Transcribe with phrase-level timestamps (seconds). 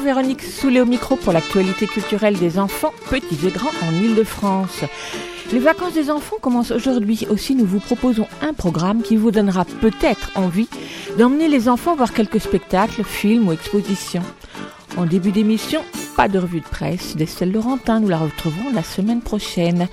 [0.00, 4.84] Véronique Soulet au micro pour l'actualité culturelle des enfants, petits et grands, en Ile-de-France.
[5.52, 7.26] Les vacances des enfants commencent aujourd'hui.
[7.28, 10.68] Aussi, nous vous proposons un programme qui vous donnera peut-être envie
[11.18, 14.22] d'emmener les enfants voir quelques spectacles, films ou expositions.
[14.96, 15.80] En début d'émission,
[16.16, 19.88] pas de revue de presse d'Estelle Laurentin, nous la retrouvons la semaine prochaine.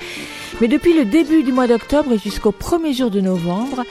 [0.62, 3.84] Mais depuis le début du mois d'octobre et jusqu'au premier jour de novembre,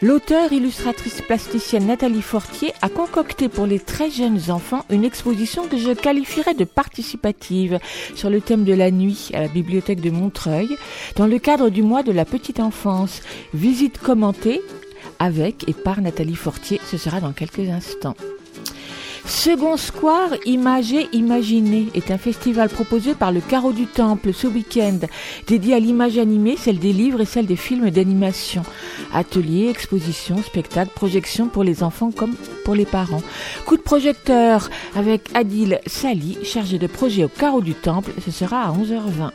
[0.00, 5.76] L'auteur, illustratrice plasticienne Nathalie Fortier a concocté pour les très jeunes enfants une exposition que
[5.76, 7.80] je qualifierais de participative
[8.14, 10.68] sur le thème de la nuit à la bibliothèque de Montreuil
[11.16, 13.22] dans le cadre du mois de la petite enfance.
[13.54, 14.60] Visite commentée
[15.18, 18.14] avec et par Nathalie Fortier, ce sera dans quelques instants.
[19.28, 25.00] Second Square Imagé Imaginé est un festival proposé par le Carreau du Temple ce week-end,
[25.46, 28.62] dédié à l'image animée, celle des livres et celle des films d'animation.
[29.12, 33.22] Ateliers, expositions, spectacles, projections pour les enfants comme pour les parents.
[33.66, 38.62] Coup de projecteur avec Adil Sali, chargé de projet au Carreau du Temple, ce sera
[38.62, 39.30] à 11h20.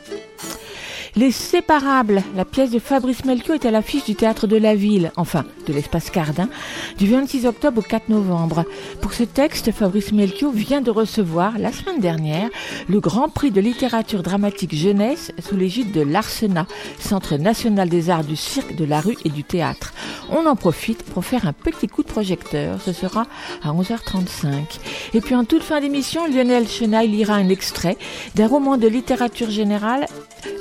[1.15, 5.11] Les Séparables, la pièce de Fabrice Melchior est à l'affiche du théâtre de la ville,
[5.15, 6.49] enfin de l'espace Cardin,
[6.97, 8.65] du 26 octobre au 4 novembre.
[8.99, 12.49] Pour ce texte, Fabrice Melchior vient de recevoir la semaine dernière
[12.89, 16.65] le Grand Prix de littérature dramatique jeunesse sous l'égide de l'Arsenat,
[16.97, 19.93] Centre national des arts du cirque, de la rue et du théâtre.
[20.31, 22.81] On en profite pour faire un petit coup de projecteur.
[22.81, 23.27] Ce sera
[23.61, 24.79] à 11h35.
[25.13, 27.97] Et puis en toute fin d'émission, Lionel Chenaille lira un extrait
[28.33, 30.07] d'un roman de littérature générale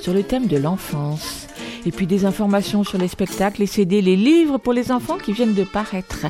[0.01, 1.47] sur le thème de l'enfance.
[1.85, 5.33] Et puis des informations sur les spectacles, les CD, les livres pour les enfants qui
[5.33, 6.27] viennent de paraître.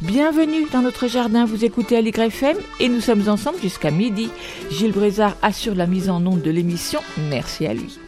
[0.00, 4.30] Bienvenue dans notre jardin, vous écoutez Ali FM et nous sommes ensemble jusqu'à midi.
[4.70, 7.00] Gilles Brézard assure la mise en onde de l'émission,
[7.30, 7.98] merci à lui.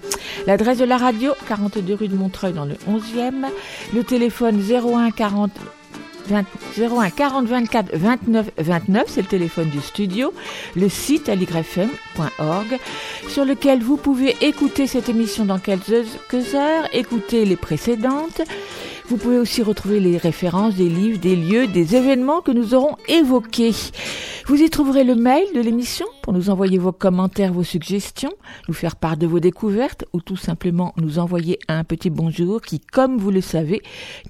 [0.46, 3.46] L'adresse de la radio, 42 rue de Montreuil dans le 11e.
[3.94, 5.50] Le téléphone 01 40
[6.30, 10.32] 01 40 24 29 29, c'est le téléphone du studio,
[10.74, 12.78] le site aligrefm.org,
[13.28, 18.42] sur lequel vous pouvez écouter cette émission dans quelques heures, écouter les précédentes.
[19.08, 22.96] Vous pouvez aussi retrouver les références des livres, des lieux, des événements que nous aurons
[23.06, 23.70] évoqués.
[24.46, 28.32] Vous y trouverez le mail de l'émission pour nous envoyer vos commentaires, vos suggestions,
[28.66, 32.80] nous faire part de vos découvertes ou tout simplement nous envoyer un petit bonjour qui,
[32.80, 33.80] comme vous le savez,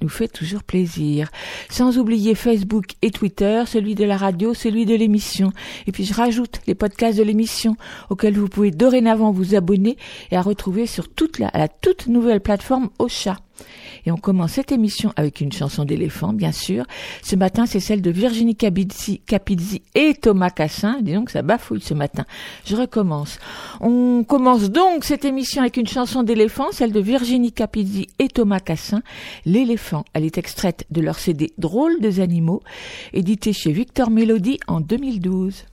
[0.03, 1.31] nous fait toujours plaisir.
[1.71, 5.53] Sans oublier Facebook et Twitter, celui de la radio, celui de l'émission.
[5.87, 7.77] Et puis je rajoute les podcasts de l'émission
[8.11, 9.97] auxquels vous pouvez dorénavant vous abonner
[10.31, 13.39] et à retrouver sur toute la, la toute nouvelle plateforme Ocha.
[14.05, 16.85] Et on commence cette émission avec une chanson d'éléphant, bien sûr.
[17.23, 19.21] Ce matin, c'est celle de Virginie Capizzi,
[19.95, 20.99] et Thomas Cassin.
[21.03, 22.25] Disons que ça bafouille ce matin.
[22.65, 23.39] Je recommence.
[23.81, 28.61] On commence donc cette émission avec une chanson d'éléphant, celle de Virginie Capizzi et Thomas
[28.61, 29.03] Cassin.
[29.45, 32.63] L'éléphant, elle est extraite de leur CD Drôles des animaux,
[33.13, 35.65] édité chez Victor Melody en 2012.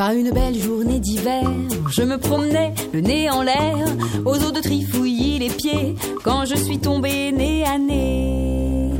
[0.00, 1.42] Par une belle journée d'hiver,
[1.90, 3.76] je me promenais le nez en l'air,
[4.24, 5.94] aux eaux de trifouillis les pieds,
[6.24, 8.92] quand je suis tombée nez à nez.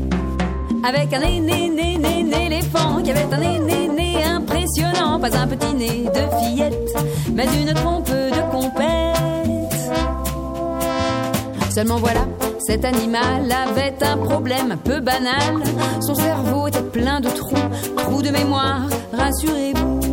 [0.87, 5.35] Avec un nez, nez, nez, nez, nez, éléphant, qui avait un nez, nez impressionnant, pas
[5.35, 6.95] un petit nez de fillette,
[7.33, 9.73] mais une trompe de compète.
[11.73, 12.27] Seulement voilà,
[12.59, 15.63] cet animal avait un problème peu banal.
[15.99, 17.55] Son cerveau était plein de trous,
[17.97, 20.10] trous de mémoire, rassurez-vous.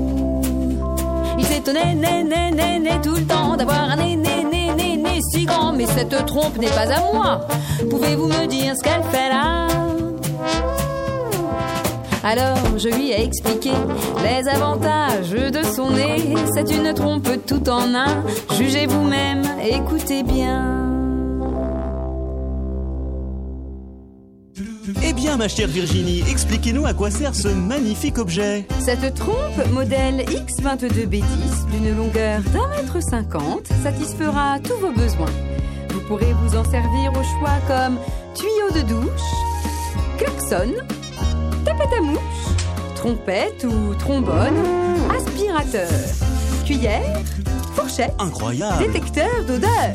[1.58, 5.72] S'étonnait, né, né, né, tout le temps d'avoir un né, né si grand.
[5.72, 7.40] Mais cette trompe n'est pas à moi.
[7.90, 9.66] Pouvez-vous me dire ce qu'elle fait là?
[12.22, 13.72] Alors je lui ai expliqué
[14.22, 16.36] les avantages de son nez.
[16.54, 18.22] C'est une trompe tout en un.
[18.56, 20.97] Jugez vous-même, écoutez bien.
[25.02, 28.66] Eh bien, ma chère Virginie, expliquez-nous à quoi sert ce magnifique objet.
[28.80, 31.22] Cette trompe, modèle X22B10,
[31.70, 35.26] d'une longueur d'un mètre cinquante, satisfera tous vos besoins.
[35.90, 37.98] Vous pourrez vous en servir au choix comme
[38.34, 39.30] tuyau de douche,
[40.16, 40.72] klaxon,
[41.64, 42.18] tapette à mouche,
[42.96, 44.62] trompette ou trombone,
[45.14, 45.90] aspirateur.
[46.64, 47.20] cuillère,
[47.74, 48.86] fourchette, Incroyable.
[48.86, 49.94] détecteur d'odeur.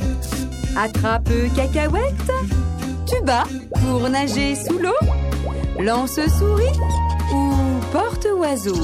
[0.75, 2.31] Attrape cacahuète,
[3.13, 3.43] tuba
[3.81, 4.91] pour nager sous l'eau,
[5.79, 6.79] lance souris
[7.33, 7.53] ou
[7.91, 8.75] porte oiseau.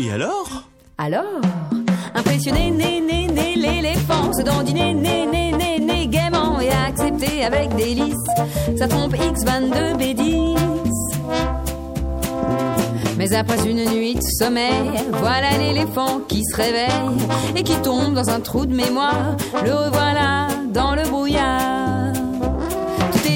[0.00, 0.64] Et alors?
[0.98, 1.40] Alors,
[2.14, 7.74] impressionné, né, né, né, l'éléphant se dandiner, né, né, né, né, gaiement et accepter avec
[7.74, 8.14] délice
[8.76, 10.58] sa trompe X22 B10.
[13.16, 17.26] Mais après une nuit de sommeil, voilà l'éléphant qui se réveille
[17.56, 19.36] et qui tombe dans un trou de mémoire.
[19.64, 21.93] Le revoilà dans le brouillard.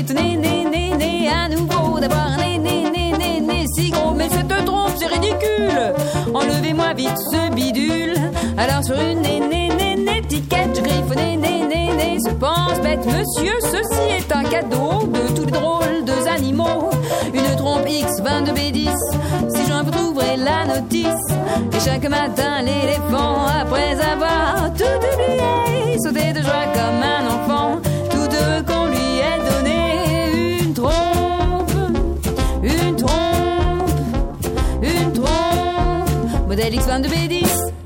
[0.09, 4.15] Tout étonné, né, né, né, à nouveau d'avoir né, né, né, né, né, si gros.
[4.15, 5.93] Mais cette trompe, c'est ridicule.
[6.33, 8.15] Enlevez-moi vite ce bidule.
[8.57, 12.31] Alors sur une né, né, né, né, étiquette, je griffe né, né, né, né, se
[12.31, 13.05] pense bête.
[13.05, 16.89] Monsieur, ceci est un cadeau de tous les drôles de animaux.
[17.35, 18.89] Une trompe X22 B10.
[19.55, 21.29] Si j'en vous trouverez la notice.
[21.75, 27.88] Et chaque matin, l'éléphant, après avoir tout oublié, sautait de joie comme un enfant.
[36.77, 36.79] Trompe.
[36.79, 37.78] Modèle X22 B10.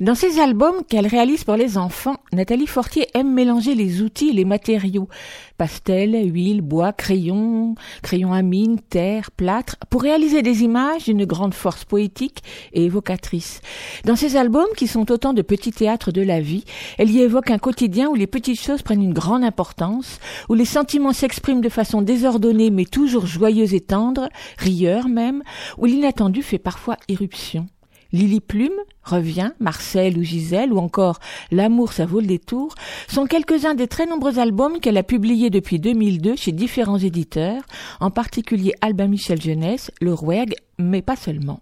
[0.00, 4.32] Dans ses albums qu'elle réalise pour les enfants, Nathalie Fortier aime mélanger les outils et
[4.32, 5.08] les matériaux.
[5.56, 11.54] Pastel, huile, bois, crayon, crayon à mine, terre, plâtre, pour réaliser des images d'une grande
[11.54, 12.42] force poétique
[12.72, 13.60] et évocatrice.
[14.04, 16.64] Dans ses albums, qui sont autant de petits théâtres de la vie,
[16.98, 20.18] elle y évoque un quotidien où les petites choses prennent une grande importance,
[20.48, 25.44] où les sentiments s'expriment de façon désordonnée mais toujours joyeuse et tendre, rieur même,
[25.78, 27.68] où l'inattendu fait parfois irruption.
[28.12, 31.18] Lily Plume, Revient, Marcel ou Gisèle, ou encore
[31.50, 32.74] L'amour, ça vaut le détour,
[33.08, 37.62] sont quelques-uns des très nombreux albums qu'elle a publiés depuis 2002 chez différents éditeurs,
[38.00, 41.60] en particulier Albin Michel Jeunesse, Le Rouergue, mais pas seulement.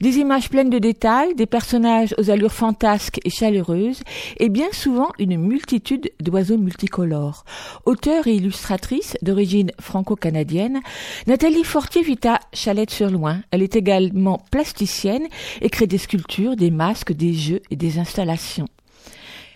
[0.00, 4.02] Des images pleines de détails, des personnages aux allures fantasques et chaleureuses,
[4.38, 7.44] et bien souvent une multitude d'oiseaux multicolores.
[7.86, 10.80] Auteure et illustratrice d'origine franco-canadienne,
[11.26, 13.40] Nathalie Fortier vit à Chalette-sur-Loing.
[13.50, 15.26] Elle est également plasticienne
[15.60, 18.68] et crée des sculptures, masques, des jeux et des installations.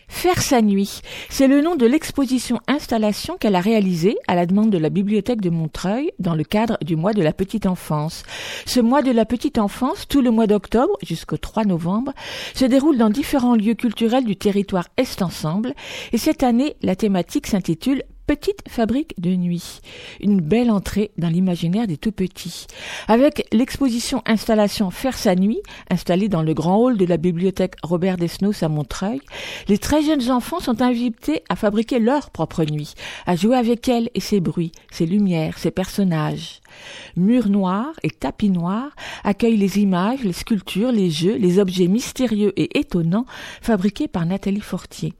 [0.08, 4.70] Faire sa nuit, c'est le nom de l'exposition installation qu'elle a réalisée à la demande
[4.70, 8.22] de la bibliothèque de Montreuil dans le cadre du mois de la petite enfance.
[8.66, 12.12] Ce mois de la petite enfance, tout le mois d'octobre jusqu'au 3 novembre,
[12.54, 15.74] se déroule dans différents lieux culturels du territoire Est Ensemble
[16.12, 19.80] et cette année, la thématique s'intitule Petite fabrique de nuit.
[20.20, 22.66] Une belle entrée dans l'imaginaire des tout petits.
[23.06, 28.16] Avec l'exposition installation Faire sa nuit, installée dans le grand hall de la bibliothèque Robert
[28.16, 29.20] Desnos à Montreuil,
[29.68, 32.94] les très jeunes enfants sont invités à fabriquer leur propre nuit,
[33.26, 36.60] à jouer avec elle et ses bruits, ses lumières, ses personnages.
[37.16, 38.94] Murs noirs et tapis noirs
[39.24, 43.26] accueillent les images, les sculptures, les jeux, les objets mystérieux et étonnants
[43.62, 45.14] fabriqués par Nathalie Fortier.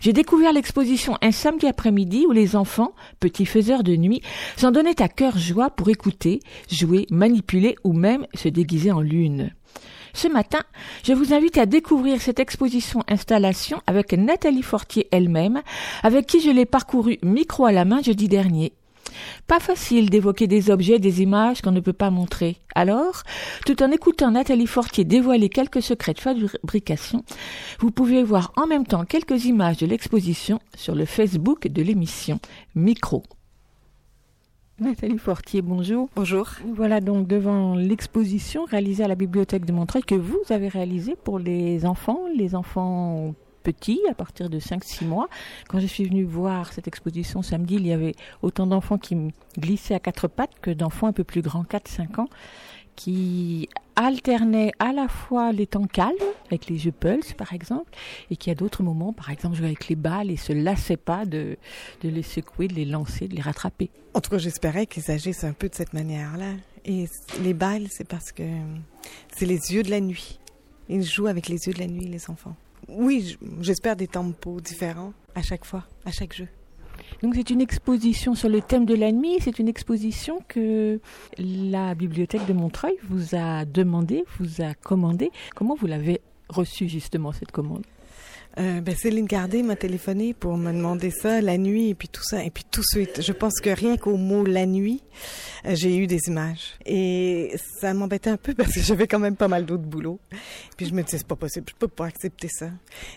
[0.00, 4.22] J'ai découvert l'exposition un samedi après-midi où les enfants, petits faiseurs de nuit,
[4.56, 6.40] s'en donnaient à cœur joie pour écouter,
[6.70, 9.52] jouer, manipuler ou même se déguiser en lune.
[10.12, 10.60] Ce matin,
[11.02, 15.62] je vous invite à découvrir cette exposition installation avec Nathalie Fortier elle-même,
[16.04, 18.72] avec qui je l'ai parcourue micro à la main jeudi dernier.
[19.46, 22.56] Pas facile d'évoquer des objets, des images qu'on ne peut pas montrer.
[22.74, 23.22] Alors,
[23.66, 27.24] tout en écoutant Nathalie Fortier dévoiler quelques secrets de fabrication,
[27.80, 32.40] vous pouvez voir en même temps quelques images de l'exposition sur le Facebook de l'émission
[32.74, 33.22] Micro.
[34.80, 36.08] Nathalie Fortier, bonjour.
[36.16, 36.48] Bonjour.
[36.74, 41.38] Voilà donc devant l'exposition réalisée à la bibliothèque de Montreuil que vous avez réalisée pour
[41.38, 43.34] les enfants, les enfants
[43.64, 45.28] petits, à partir de 5-6 mois.
[45.68, 49.16] Quand je suis venue voir cette exposition samedi, il y avait autant d'enfants qui
[49.58, 52.28] glissaient à quatre pattes que d'enfants un peu plus grands, 4-5 ans,
[52.94, 56.14] qui alternaient à la fois les temps calmes,
[56.46, 57.90] avec les jeux Pulse par exemple,
[58.30, 61.24] et qui à d'autres moments, par exemple, jouaient avec les balles et se lassaient pas
[61.24, 61.56] de,
[62.02, 63.90] de les secouer, de les lancer, de les rattraper.
[64.14, 66.52] En tout cas, j'espérais qu'ils agissent un peu de cette manière-là.
[66.84, 67.06] Et
[67.42, 68.42] les balles, c'est parce que
[69.34, 70.38] c'est les yeux de la nuit.
[70.88, 72.54] Ils jouent avec les yeux de la nuit, les enfants.
[72.88, 76.48] Oui, j'espère des tempos différents à chaque fois, à chaque jeu.
[77.22, 81.00] Donc c'est une exposition sur le thème de la nuit, c'est une exposition que
[81.38, 85.30] la bibliothèque de Montreuil vous a demandé, vous a commandé.
[85.54, 87.84] Comment vous l'avez reçue justement cette commande?
[88.58, 92.22] Euh, ben Céline Gardé m'a téléphoné pour me demander ça la nuit et puis tout
[92.22, 92.44] ça.
[92.44, 95.02] Et puis tout de suite je pense que rien qu'au mot la nuit
[95.66, 96.74] euh, j'ai eu des images.
[96.86, 100.20] Et ça m'embêtait un peu parce que j'avais quand même pas mal d'autres boulots.
[100.76, 102.70] Puis je me disais c'est pas possible je peux pas accepter ça.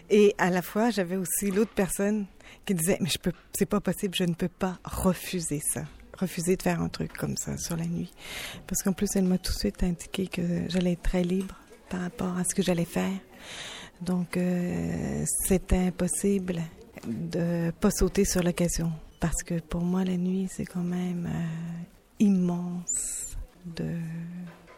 [0.10, 2.26] Et à la fois j'avais aussi l'autre personne
[2.66, 5.84] qui disait mais je peux c'est pas possible je ne peux pas refuser ça.
[6.18, 8.12] Refusé de faire un truc comme ça sur la nuit.
[8.66, 11.56] Parce qu'en plus, elle m'a tout de suite indiqué que j'allais être très libre
[11.90, 13.14] par rapport à ce que j'allais faire.
[14.02, 16.62] Donc, euh, c'était impossible
[17.08, 18.92] de pas sauter sur l'occasion.
[19.20, 21.84] Parce que pour moi, la nuit, c'est quand même euh,
[22.20, 23.36] immense
[23.66, 23.96] de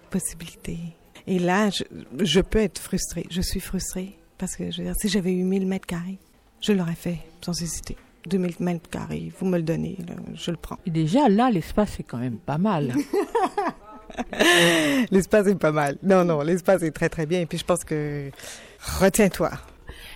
[0.09, 0.79] possibilités.
[1.27, 1.83] Et là, je,
[2.23, 3.25] je, peux être frustrée.
[3.29, 6.17] Je suis frustrée parce que, je veux dire, si j'avais eu 1000 mètres carrés,
[6.61, 7.97] je l'aurais fait sans hésiter.
[8.27, 10.77] 2000 mètres carrés, vous me le donnez, là, je le prends.
[10.85, 12.93] Et déjà, là, l'espace est quand même pas mal.
[15.11, 15.97] l'espace est pas mal.
[16.03, 17.41] Non, non, l'espace est très, très bien.
[17.41, 18.29] Et puis, je pense que...
[18.79, 19.51] Retiens-toi.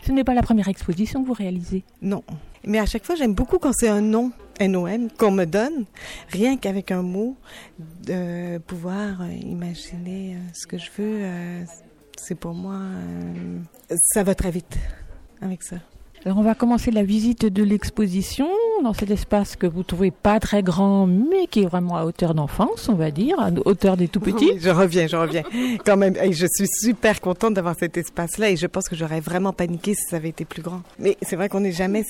[0.06, 2.24] Ce n'est pas la première exposition que vous réalisez Non.
[2.66, 5.86] Mais à chaque fois, j'aime beaucoup quand c'est un nom, N-O-M, qu'on me donne,
[6.30, 7.36] rien qu'avec un mot,
[8.06, 11.24] de pouvoir euh, imaginer euh, ce que je veux.
[11.24, 11.64] Euh,
[12.18, 12.80] c'est pour moi,
[14.14, 14.78] ça va très vite
[15.42, 15.78] avec ça.
[16.26, 18.48] Alors on va commencer la visite de l'exposition
[18.82, 22.34] dans cet espace que vous trouvez pas très grand, mais qui est vraiment à hauteur
[22.34, 24.52] d'enfance, on va dire, à hauteur des tout petits.
[24.54, 25.44] Oui, je reviens, je reviens.
[25.86, 29.20] Quand même, et je suis super contente d'avoir cet espace-là et je pense que j'aurais
[29.20, 30.82] vraiment paniqué si ça avait été plus grand.
[30.98, 32.06] Mais c'est vrai qu'on n'est jamais.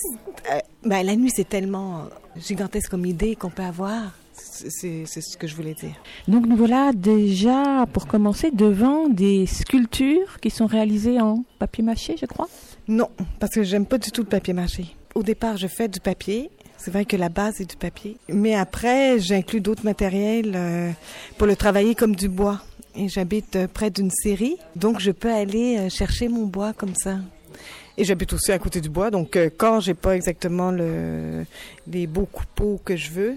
[0.52, 2.04] Euh, ben, la nuit, c'est tellement
[2.38, 4.12] gigantesque comme idée qu'on peut avoir.
[4.36, 5.96] C'est ce que je voulais dire.
[6.28, 12.16] Donc nous voilà déjà, pour commencer, devant des sculptures qui sont réalisées en papier mâché,
[12.20, 12.48] je crois.
[12.88, 13.10] Non,
[13.40, 14.96] parce que j'aime pas du tout le papier mâché.
[15.16, 16.50] Au départ, je fais du papier.
[16.78, 18.18] C'est vrai que la base est du papier.
[18.28, 20.92] Mais après, j'inclus d'autres matériels euh,
[21.38, 22.62] pour le travailler comme du bois.
[22.96, 26.94] Et j'habite euh, près d'une série, donc je peux aller euh, chercher mon bois comme
[26.94, 27.20] ça.
[27.98, 31.46] Et j'habite aussi à côté du bois, donc quand j'ai pas exactement le,
[31.88, 33.36] les beaux coupeaux que je veux,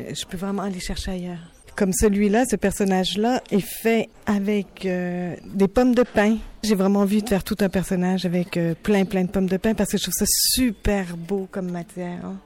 [0.00, 1.51] je peux vraiment aller chercher ailleurs.
[1.76, 6.36] Comme celui-là, ce personnage-là est fait avec euh, des pommes de pin.
[6.62, 9.56] J'ai vraiment envie de faire tout un personnage avec euh, plein, plein de pommes de
[9.56, 12.24] pin parce que je trouve ça super beau comme matière.
[12.24, 12.36] Hein.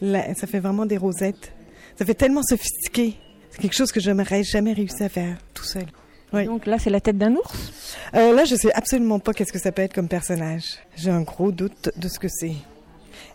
[0.00, 1.52] Là, ça fait vraiment des rosettes.
[1.98, 3.16] Ça fait tellement sophistiqué.
[3.50, 5.86] C'est quelque chose que je n'aurais jamais réussi à faire tout seul.
[6.32, 6.44] Oui.
[6.46, 7.72] Donc là, c'est la tête d'un ours?
[8.14, 10.78] Euh, Là, je sais absolument pas qu'est-ce que ça peut être comme personnage.
[10.96, 12.54] J'ai un gros doute de ce que c'est.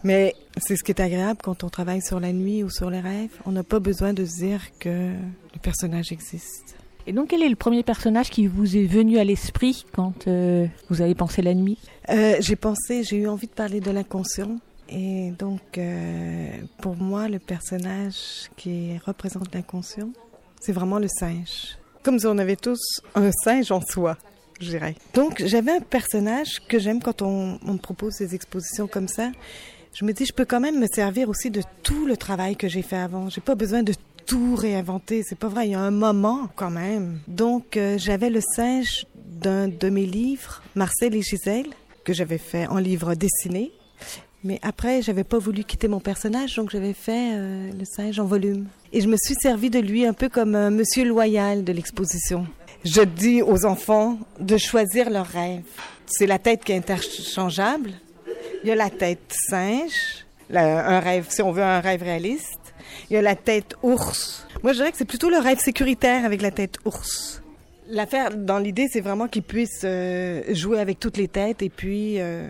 [0.03, 2.99] Mais c'est ce qui est agréable quand on travaille sur la nuit ou sur les
[2.99, 3.31] rêves.
[3.45, 6.75] On n'a pas besoin de se dire que le personnage existe.
[7.07, 10.65] Et donc, quel est le premier personnage qui vous est venu à l'esprit quand euh,
[10.89, 11.77] vous avez pensé la nuit?
[12.09, 14.57] Euh, J'ai pensé, j'ai eu envie de parler de l'inconscient.
[14.89, 16.49] Et donc, euh,
[16.81, 20.09] pour moi, le personnage qui représente l'inconscient,
[20.59, 21.77] c'est vraiment le singe.
[22.01, 22.81] Comme si on avait tous
[23.13, 24.17] un singe en soi,
[24.59, 24.95] je dirais.
[25.13, 29.31] Donc, j'avais un personnage que j'aime quand on, on me propose des expositions comme ça
[29.95, 32.67] je me dis, je peux quand même me servir aussi de tout le travail que
[32.67, 33.29] j'ai fait avant.
[33.29, 33.93] J'ai pas besoin de
[34.25, 35.23] tout réinventer.
[35.23, 35.69] C'est pas vrai.
[35.69, 37.19] Il y a un moment quand même.
[37.29, 41.67] Donc, euh, j'avais le singe d'un de mes livres, Marcel et Gisèle,
[42.03, 43.71] que j'avais fait en livre dessiné.
[44.43, 48.25] Mais après, j'avais pas voulu quitter mon personnage, donc j'avais fait euh, le singe en
[48.25, 48.67] volume.
[48.91, 52.45] Et je me suis servi de lui un peu comme un monsieur loyal de l'exposition.
[52.83, 55.63] Je dis aux enfants de choisir leur rêve.
[56.05, 57.93] C'est la tête qui est interchangeable.
[58.63, 62.73] Il y a la tête singe, un rêve, si on veut un rêve réaliste.
[63.09, 64.47] Il y a la tête ours.
[64.63, 67.41] Moi, je dirais que c'est plutôt le rêve sécuritaire avec la tête ours.
[67.87, 72.19] L'affaire, dans l'idée, c'est vraiment qu'ils puissent euh, jouer avec toutes les têtes et puis...
[72.19, 72.47] Euh...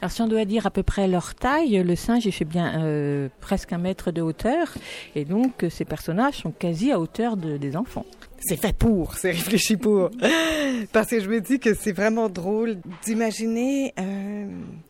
[0.00, 2.82] Alors si on doit dire à peu près leur taille, le singe il fait bien
[2.82, 4.72] euh, presque un mètre de hauteur
[5.14, 8.06] et donc ces personnages sont quasi à hauteur de, des enfants.
[8.38, 10.10] C'est fait pour, c'est réfléchi pour.
[10.92, 14.46] Parce que je me dis que c'est vraiment drôle d'imaginer euh,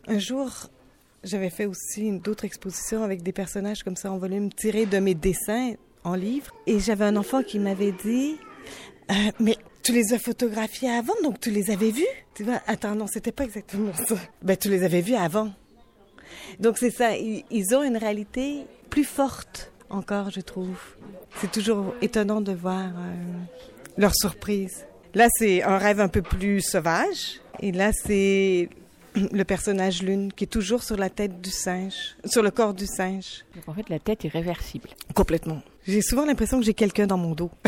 [0.07, 0.49] un jour.
[1.23, 5.13] J'avais fait aussi d'autres expositions avec des personnages comme ça en volume tirés de mes
[5.13, 5.73] dessins
[6.05, 6.51] en livre.
[6.65, 8.37] Et j'avais un enfant qui m'avait dit
[9.11, 12.05] euh, Mais tu les as photographiés avant, donc tu les avais vus?
[12.35, 14.15] Tu vois Attends, non, c'était pas exactement ça.
[14.41, 15.51] Ben, tu les avais vus avant.
[16.59, 20.77] Donc c'est ça, ils, ont une réalité plus forte encore, je trouve.
[21.39, 23.13] C'est toujours étonnant de voir euh,
[23.97, 24.85] leur surprise.
[25.13, 27.41] Là, c'est un rêve un peu plus sauvage.
[27.59, 28.69] Et là, c'est
[29.15, 32.85] le personnage Lune qui est toujours sur la tête du singe, sur le corps du
[32.85, 33.45] singe.
[33.55, 34.89] Donc en fait, la tête est réversible.
[35.13, 35.61] Complètement.
[35.87, 37.51] J'ai souvent l'impression que j'ai quelqu'un dans mon dos.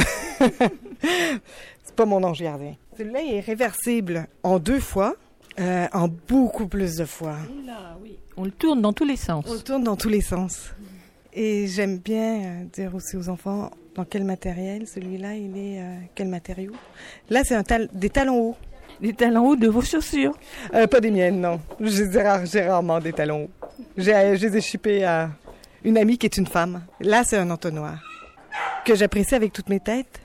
[1.01, 2.75] c'est pas mon ange gardien.
[2.97, 5.15] Celui-là est réversible en deux fois,
[5.59, 7.37] euh, en beaucoup plus de fois.
[7.65, 8.17] Là, oui.
[8.37, 9.45] On le tourne dans tous les sens.
[9.47, 10.71] On le tourne dans tous les sens.
[11.33, 15.95] Et j'aime bien euh, dire aussi aux enfants dans quel matériel celui-là il est, euh,
[16.15, 16.71] quel matériau.
[17.29, 18.55] Là, c'est un tal des talons hauts.
[19.01, 20.33] Des talons hauts de vos chaussures
[20.75, 21.59] euh, Pas des miennes, non.
[21.79, 23.67] J'ai rarement des talons hauts.
[23.97, 25.31] J'ai, je les ai chippés à
[25.83, 26.83] une amie qui est une femme.
[26.99, 28.01] Là, c'est un entonnoir
[28.85, 30.21] que j'apprécie avec toutes mes têtes.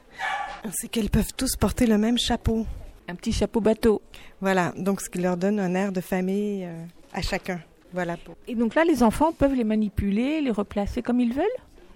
[0.72, 2.66] C'est qu'elles peuvent tous porter le même chapeau.
[3.08, 4.02] Un petit chapeau bateau.
[4.40, 6.68] Voilà, donc ce qui leur donne un air de famille
[7.12, 7.60] à chacun.
[7.92, 8.16] Voilà.
[8.46, 11.46] Et donc là, les enfants peuvent les manipuler, les replacer comme ils veulent?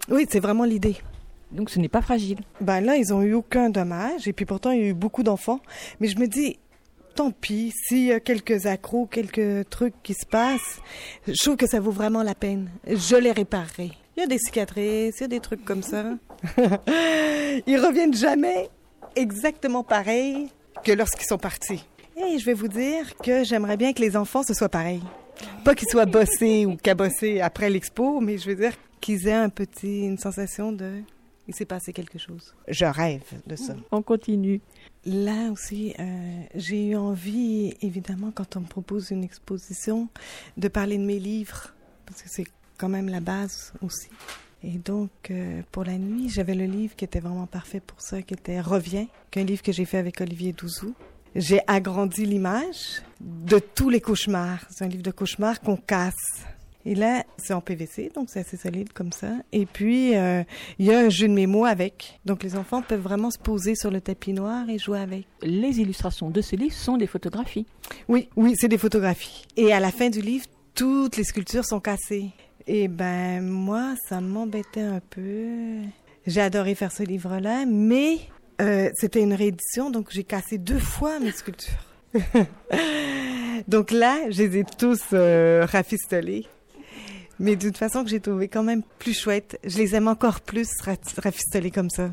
[0.09, 0.97] Oui, c'est vraiment l'idée.
[1.51, 2.39] Donc ce n'est pas fragile.
[2.61, 5.23] Ben là, ils ont eu aucun dommage et puis pourtant il y a eu beaucoup
[5.23, 5.61] d'enfants.
[6.01, 6.59] Mais je me dis,
[7.15, 10.81] tant pis, s'il y a quelques accros, quelques trucs qui se passent,
[11.27, 12.71] je trouve que ça vaut vraiment la peine.
[12.87, 13.93] Je les réparerai.
[14.17, 16.05] Il y a des cicatrices, il y a des trucs comme ça.
[17.67, 18.69] ils reviennent jamais
[19.17, 20.49] exactement pareil
[20.85, 21.85] que lorsqu'ils sont partis.
[22.17, 25.03] Et je vais vous dire que j'aimerais bien que les enfants ce soit pareil.
[25.65, 29.49] Pas qu'ils soient bossés ou cabossés après l'expo, mais je veux dire qu'ils aient un
[29.49, 31.03] petit, une sensation de
[31.49, 32.55] il s'est passé quelque chose.
[32.69, 33.75] Je rêve de ça.
[33.91, 34.61] On continue.
[35.05, 40.09] Là aussi, euh, j'ai eu envie, évidemment, quand on me propose une exposition,
[40.57, 41.75] de parler de mes livres,
[42.07, 42.47] parce que c'est
[42.79, 44.11] quand même la base aussi.
[44.63, 48.23] Et donc, euh, pour la nuit, j'avais le livre qui était vraiment parfait pour ça,
[48.23, 50.95] qui était Reviens, qu'un livre que j'ai fait avec Olivier Douzou.
[51.35, 54.65] J'ai agrandi l'image de tous les cauchemars.
[54.71, 56.45] C'est un livre de cauchemars qu'on casse.
[56.85, 59.31] Et là, c'est en PVC, donc c'est assez solide comme ça.
[59.53, 60.43] Et puis, euh,
[60.79, 62.19] il y a un jeu de mémo avec.
[62.25, 65.27] Donc, les enfants peuvent vraiment se poser sur le tapis noir et jouer avec.
[65.43, 67.67] Les illustrations de ce livre sont des photographies.
[68.09, 69.45] Oui, oui, c'est des photographies.
[69.57, 72.31] Et à la fin du livre, toutes les sculptures sont cassées.
[72.67, 75.79] Et ben, moi, ça m'embêtait un peu.
[76.27, 78.19] J'ai adoré faire ce livre-là, mais
[78.61, 81.73] euh, c'était une réédition, donc j'ai cassé deux fois mes sculptures.
[83.69, 86.47] donc là, je les ai tous euh, rafistolés
[87.43, 89.59] mais d'une façon que j'ai trouvé quand même plus chouette.
[89.65, 90.69] Je les aime encore plus
[91.19, 92.09] rafistolés comme ça.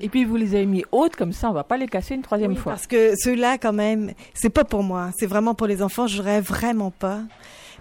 [0.00, 2.22] Et puis vous les avez mis hautes comme ça, on va pas les casser une
[2.22, 2.72] troisième oui, fois.
[2.72, 6.06] Parce que ceux-là, quand même, c'est pas pour moi, c'est vraiment pour les enfants.
[6.06, 7.20] Je voudrais vraiment pas,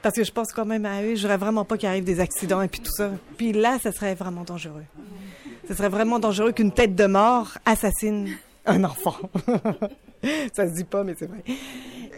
[0.01, 1.15] parce que je pense quand même à eux.
[1.15, 3.11] Je voudrais vraiment pas qu'il arrive des accidents et puis tout ça.
[3.37, 4.85] Puis là, ça serait vraiment dangereux.
[5.67, 8.29] Ce serait vraiment dangereux qu'une tête de mort assassine
[8.65, 9.15] un enfant.
[10.53, 11.43] ça se dit pas, mais c'est vrai.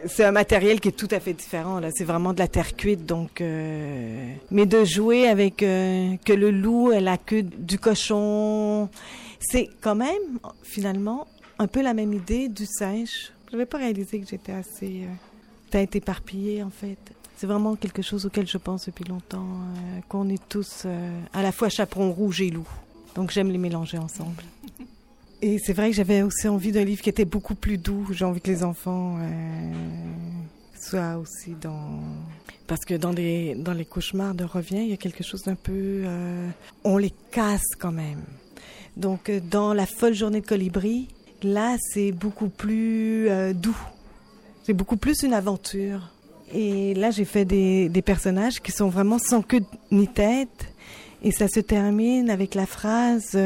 [0.07, 1.79] C'est un matériel qui est tout à fait différent.
[1.79, 3.41] Là, c'est vraiment de la terre cuite, donc.
[3.41, 4.33] Euh...
[4.51, 8.89] Mais de jouer avec euh, que le loup ait la queue du cochon,
[9.39, 11.27] c'est quand même finalement
[11.59, 13.31] un peu la même idée du singe.
[13.47, 15.13] Je n'avais pas réalisé que j'étais assez euh,
[15.69, 16.97] tête éparpillée en fait.
[17.37, 21.41] C'est vraiment quelque chose auquel je pense depuis longtemps, euh, qu'on est tous euh, à
[21.41, 22.67] la fois chaperon rouge et loup.
[23.13, 24.43] Donc j'aime les mélanger ensemble.
[25.47, 28.07] Et c'est vrai que j'avais aussi envie d'un livre qui était beaucoup plus doux.
[28.09, 29.71] J'ai envie que les enfants euh,
[30.75, 31.99] soient aussi dans...
[32.65, 35.53] Parce que dans les, dans les cauchemars de Revient, il y a quelque chose d'un
[35.53, 36.01] peu...
[36.03, 36.49] Euh,
[36.83, 38.23] on les casse quand même.
[38.97, 41.09] Donc euh, dans La folle journée de colibri,
[41.43, 43.77] là c'est beaucoup plus doux.
[44.63, 46.09] C'est beaucoup plus une aventure.
[46.55, 50.73] Et là j'ai fait des personnages qui sont vraiment sans queue ni tête.
[51.21, 53.37] Et ça se termine avec la phrase...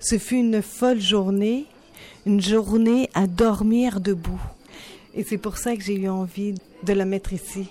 [0.00, 1.66] Ce fut une folle journée,
[2.26, 4.40] une journée à dormir debout.
[5.14, 7.68] Et c'est pour ça que j'ai eu envie de la mettre ici.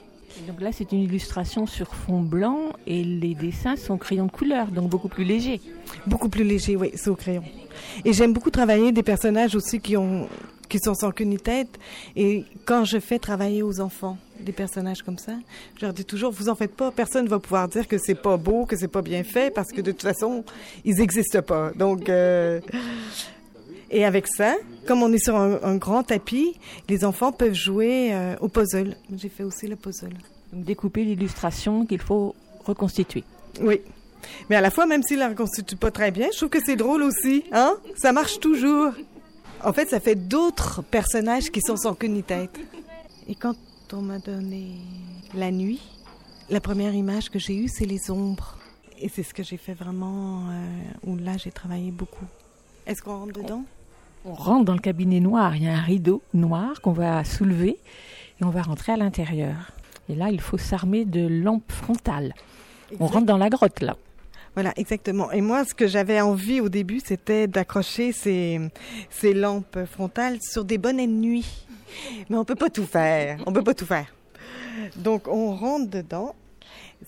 [0.47, 4.67] Donc là, c'est une illustration sur fond blanc et les dessins sont crayon de couleur,
[4.67, 5.61] donc beaucoup plus léger.
[6.07, 7.43] Beaucoup plus léger, oui, c'est au crayon.
[8.03, 10.27] Et j'aime beaucoup travailler des personnages aussi qui ont
[10.67, 11.79] qui sont sans queue ni tête.
[12.15, 15.33] Et quand je fais travailler aux enfants des personnages comme ça,
[15.79, 18.37] je leur dis toujours, vous en faites pas, personne va pouvoir dire que c'est pas
[18.37, 20.43] beau, que c'est pas bien fait, parce que de toute façon,
[20.83, 21.71] ils existent pas.
[21.75, 22.59] Donc, euh...
[23.89, 24.55] et avec ça,
[24.87, 28.95] comme on est sur un, un grand tapis, les enfants peuvent jouer euh, au puzzle.
[29.15, 30.13] J'ai fait aussi le puzzle.
[30.53, 33.23] Donc découper l'illustration qu'il faut reconstituer.
[33.61, 33.81] Oui.
[34.49, 36.75] Mais à la fois, même s'il la reconstitue pas très bien, je trouve que c'est
[36.75, 37.75] drôle aussi, hein?
[37.95, 38.91] Ça marche toujours.
[39.63, 42.59] En fait, ça fait d'autres personnages qui sont sans queue ni tête.
[43.27, 43.55] Et quand
[43.93, 44.77] on m'a donné
[45.33, 45.81] la nuit,
[46.49, 48.57] la première image que j'ai eue, c'est les ombres.
[48.99, 50.63] Et c'est ce que j'ai fait vraiment, euh,
[51.05, 52.25] où là, j'ai travaillé beaucoup.
[52.85, 53.63] Est-ce qu'on rentre dedans?
[54.25, 55.55] On rentre dans le cabinet noir.
[55.55, 57.77] Il y a un rideau noir qu'on va soulever
[58.39, 59.71] et on va rentrer à l'intérieur.
[60.07, 62.33] Et là, il faut s'armer de lampes frontales.
[62.91, 63.01] Exact.
[63.01, 63.97] On rentre dans la grotte, là.
[64.53, 65.31] Voilà, exactement.
[65.31, 68.61] Et moi, ce que j'avais envie au début, c'était d'accrocher ces,
[69.09, 71.64] ces lampes frontales sur des bonnets de nuit.
[72.29, 73.41] Mais on peut pas tout faire.
[73.45, 74.13] On peut pas tout faire.
[74.97, 76.35] Donc, on rentre dedans.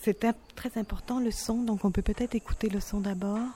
[0.01, 3.47] C'est très important le son, donc on peut peut-être écouter le son d'abord.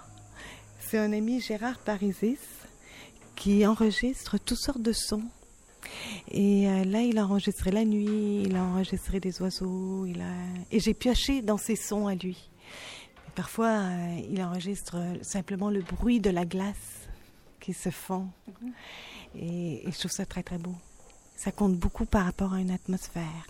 [0.80, 2.40] C'est un ami Gérard Parisis
[3.36, 5.24] qui enregistre toutes sortes de sons.
[6.30, 10.34] Et euh, là, il a enregistré la nuit, il a enregistré des oiseaux, il a...
[10.72, 12.50] et j'ai pioché dans ses sons à lui.
[13.36, 17.08] Parfois, euh, il enregistre simplement le bruit de la glace
[17.60, 18.28] qui se fond.
[19.36, 20.76] Et, et, je trouve ça très, très beau.
[21.44, 23.48] Ça compte beaucoup par rapport à une atmosphère.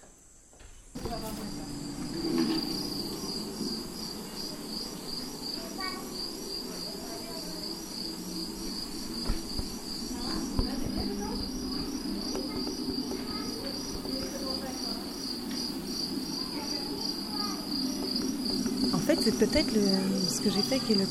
[19.23, 21.06] c'est peut-être ce que j'ai fait qui est le,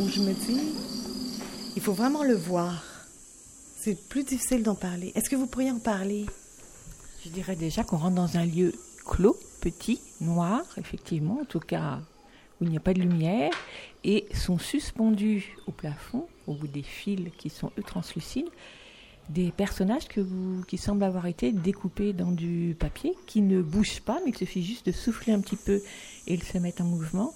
[0.00, 0.60] où je me dis,
[1.76, 2.97] il faut vraiment le voir.
[3.88, 5.12] C'est plus difficile d'en parler.
[5.14, 6.26] Est-ce que vous pourriez en parler?
[7.24, 8.74] Je dirais déjà qu'on rentre dans un lieu
[9.06, 12.00] clos, petit, noir, effectivement, en tout cas
[12.60, 13.50] où il n'y a pas de lumière,
[14.04, 18.50] et sont suspendus au plafond, au bout des fils qui sont eux translucides,
[19.30, 24.32] des personnages qui semblent avoir été découpés dans du papier, qui ne bougent pas, mais
[24.32, 25.80] il suffit juste de souffler un petit peu
[26.26, 27.32] et ils se mettent en mouvement.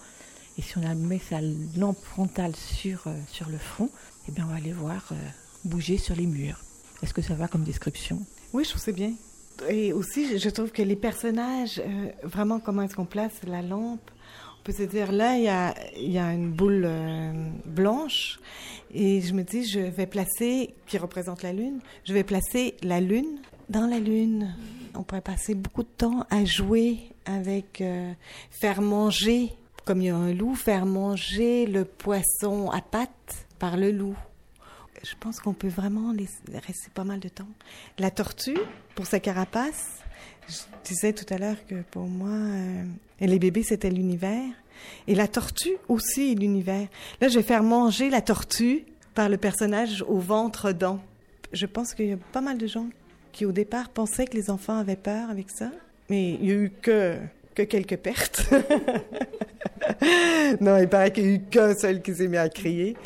[0.58, 1.40] Et si on met sa
[1.78, 3.88] lampe frontale sur, euh, sur le front,
[4.28, 5.14] eh bien on va les voir euh,
[5.64, 6.60] bouger sur les murs.
[7.02, 8.20] Est-ce que ça va comme description?
[8.52, 9.12] Oui, je trouve c'est bien.
[9.68, 14.10] Et aussi, je trouve que les personnages, euh, vraiment comment est-ce qu'on place la lampe,
[14.58, 16.88] on peut se dire là, il y a, une boule
[17.66, 18.38] blanche
[18.94, 23.00] et je me dis, je vais placer, qui représente la lune, je vais placer la
[23.00, 24.54] lune dans la lune.
[24.94, 27.82] On pourrait passer beaucoup de temps à jouer avec,
[28.52, 29.52] faire manger
[29.84, 34.16] comme il y a un loup, faire manger le poisson à pattes par le loup.
[35.02, 36.14] Je pense qu'on peut vraiment
[36.66, 37.48] rester pas mal de temps.
[37.98, 38.58] La tortue,
[38.94, 40.02] pour sa carapace,
[40.48, 42.84] je disais tout à l'heure que pour moi, euh,
[43.20, 44.48] les bébés, c'était l'univers.
[45.06, 46.88] Et la tortue aussi est l'univers.
[47.20, 48.84] Là, je vais faire manger la tortue
[49.14, 51.00] par le personnage au ventre dent.
[51.52, 52.88] Je pense qu'il y a pas mal de gens
[53.32, 55.70] qui, au départ, pensaient que les enfants avaient peur avec ça.
[56.10, 57.18] Mais il y a eu que
[57.54, 58.50] que quelques pertes.
[60.60, 62.96] non, il paraît qu'il n'y a eu qu'un seul qui s'est mis à crier.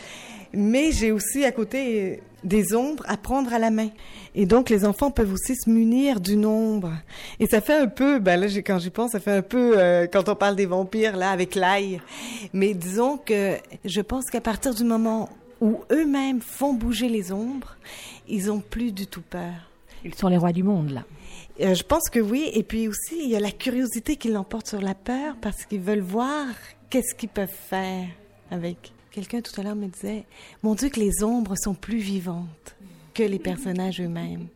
[0.57, 3.91] Mais j'ai aussi à côté des ombres à prendre à la main.
[4.35, 6.93] Et donc, les enfants peuvent aussi se munir d'une ombre.
[7.41, 10.07] Et ça fait un peu, ben là, quand j'y pense, ça fait un peu, euh,
[10.11, 12.01] quand on parle des vampires, là, avec l'ail.
[12.53, 15.29] Mais disons que je pense qu'à partir du moment
[15.61, 17.77] où eux-mêmes font bouger les ombres,
[18.29, 19.71] ils ont plus du tout peur.
[20.05, 21.05] Ils sont les rois du monde, là.
[21.61, 22.51] Euh, je pense que oui.
[22.55, 25.81] Et puis aussi, il y a la curiosité qui l'emporte sur la peur parce qu'ils
[25.81, 26.47] veulent voir
[26.91, 28.07] qu'est-ce qu'ils peuvent faire
[28.51, 28.93] avec.
[29.17, 30.25] Quelqu'un tout à l'heure me disait,
[30.63, 32.77] mon Dieu, que les ombres sont plus vivantes
[33.15, 34.49] que les personnages eux-mêmes.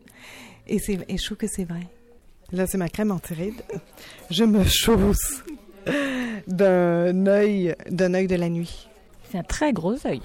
[0.68, 1.86] Et, c'est, et je trouve que c'est vrai.
[2.52, 3.62] Là, c'est ma crème antiride.
[4.28, 5.42] Je me chausse
[6.46, 8.86] d'un œil, d'un œil de la nuit.
[9.32, 10.20] C'est un très gros œil.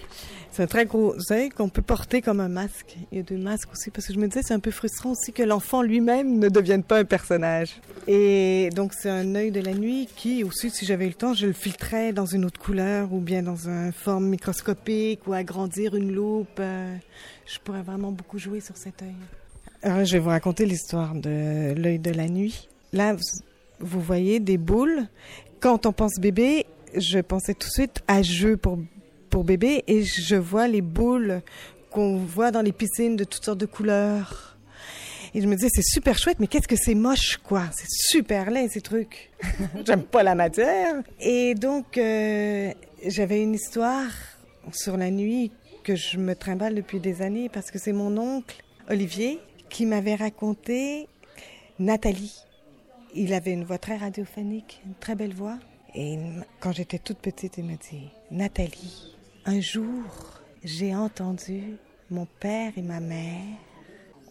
[0.55, 2.95] C'est un très gros œil qu'on peut porter comme un masque.
[3.11, 5.11] Il y a deux masques aussi, parce que je me disais, c'est un peu frustrant
[5.11, 7.81] aussi que l'enfant lui-même ne devienne pas un personnage.
[8.07, 11.47] Et donc, c'est un œil de la nuit qui, aussi, si j'avais le temps, je
[11.47, 16.13] le filtrais dans une autre couleur ou bien dans une forme microscopique ou agrandir une
[16.13, 16.47] loupe.
[16.59, 16.95] Euh,
[17.45, 19.15] je pourrais vraiment beaucoup jouer sur cet œil.
[19.83, 22.69] Alors, je vais vous raconter l'histoire de l'œil de la nuit.
[22.93, 23.17] Là,
[23.81, 25.03] vous voyez des boules.
[25.59, 26.65] Quand on pense bébé,
[26.95, 28.77] je pensais tout de suite à jeu pour
[29.43, 31.41] bébé et je vois les boules
[31.91, 34.57] qu'on voit dans les piscines de toutes sortes de couleurs.
[35.33, 37.63] Et je me disais, c'est super chouette, mais qu'est-ce que c'est moche, quoi?
[37.75, 39.31] C'est super laid, ces trucs.
[39.85, 40.95] J'aime pas la matière.
[41.19, 42.71] Et donc, euh,
[43.05, 44.09] j'avais une histoire
[44.71, 45.51] sur la nuit
[45.83, 50.15] que je me trimballe depuis des années parce que c'est mon oncle, Olivier, qui m'avait
[50.15, 51.07] raconté
[51.79, 52.35] Nathalie.
[53.13, 55.57] Il avait une voix très radiophonique, une très belle voix.
[55.93, 56.17] Et
[56.59, 59.14] quand j'étais toute petite, il m'a dit, Nathalie,
[59.45, 60.03] un jour,
[60.63, 61.77] j'ai entendu
[62.09, 63.43] mon père et ma mère,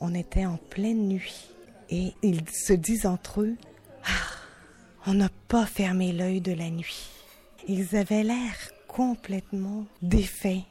[0.00, 1.48] on était en pleine nuit,
[1.90, 3.56] et ils se disent entre eux,
[4.04, 7.08] ah, on n'a pas fermé l'œil de la nuit.
[7.68, 8.54] Ils avaient l'air
[8.88, 10.62] complètement défaits.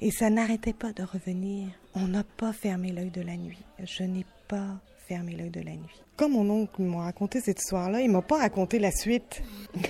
[0.00, 1.68] Et ça n'arrêtait pas de revenir.
[1.94, 3.62] On n'a pas fermé l'œil de la nuit.
[3.82, 6.02] Je n'ai pas fermé l'œil de la nuit.
[6.16, 9.42] Comme mon oncle m'a raconté cette histoire-là, il m'a pas raconté la suite.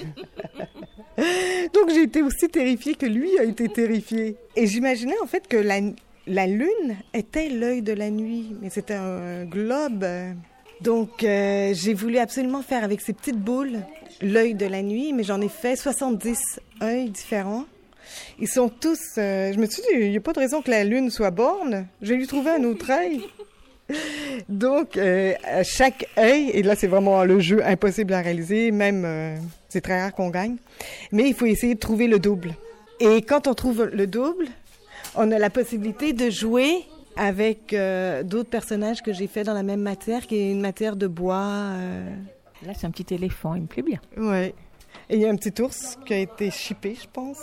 [1.74, 4.36] Donc j'ai été aussi terrifiée que lui a été terrifié.
[4.56, 5.80] Et j'imaginais en fait que la,
[6.26, 10.06] la lune était l'œil de la nuit, mais c'était un globe.
[10.80, 13.78] Donc euh, j'ai voulu absolument faire avec ces petites boules
[14.20, 16.38] l'œil de la nuit, mais j'en ai fait 70
[16.82, 17.64] œils différents.
[18.38, 19.00] Ils sont tous...
[19.18, 21.30] Euh, je me suis dit, il n'y a pas de raison que la lune soit
[21.30, 21.86] borne.
[22.02, 23.22] J'ai lui trouvé un autre œil.
[24.48, 29.36] Donc, euh, chaque œil, et là c'est vraiment le jeu impossible à réaliser, même euh,
[29.68, 30.56] c'est très rare qu'on gagne,
[31.10, 32.54] mais il faut essayer de trouver le double.
[33.00, 34.46] Et quand on trouve le double,
[35.16, 36.84] on a la possibilité de jouer
[37.16, 40.96] avec euh, d'autres personnages que j'ai fait dans la même matière, qui est une matière
[40.96, 41.74] de bois.
[42.64, 44.00] Là c'est un petit éléphant, il me plaît bien.
[44.16, 44.54] Ouais.
[45.10, 47.38] Et il y a un petit ours qui a été chippé, je pense.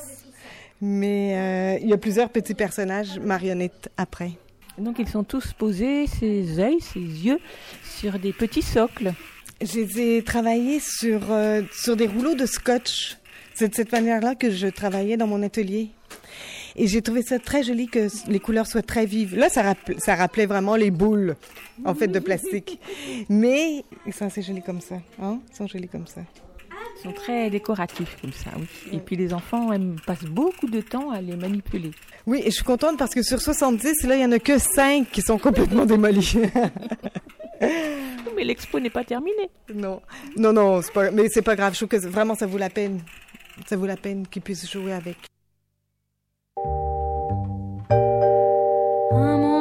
[0.82, 4.32] Mais il y a plusieurs petits personnages marionnettes après.
[4.80, 7.40] Donc ils sont tous posés, ses yeux, ses yeux,
[7.84, 9.14] sur des petits socles.
[9.62, 13.18] J'ai travaillé sur, euh, sur des rouleaux de scotch.
[13.54, 15.90] C'est de cette manière-là que je travaillais dans mon atelier.
[16.78, 19.36] Et j'ai trouvé ça très joli que les couleurs soient très vives.
[19.36, 21.36] Là, ça, ça rappelait vraiment les boules,
[21.84, 22.80] en fait, de plastique.
[23.28, 24.96] Mais ils sont assez jolis comme ça.
[25.22, 25.40] Hein?
[25.52, 26.22] Ils sont jolis comme ça.
[27.00, 28.68] Ils sont très décoratifs comme ça, oui.
[28.92, 31.92] Et puis les enfants aiment, passent beaucoup de temps à les manipuler.
[32.26, 34.58] Oui, et je suis contente parce que sur 70, là, il y en a que
[34.58, 36.36] 5 qui sont complètement démolis.
[38.36, 39.50] Mais l'expo n'est pas terminée.
[39.74, 40.02] non,
[40.36, 41.74] non, non, pas, mais c'est pas grave.
[41.74, 43.02] Je trouve que vraiment ça vaut la peine.
[43.66, 45.18] Ça vaut la peine qu'ils puissent jouer avec.
[49.12, 49.59] Un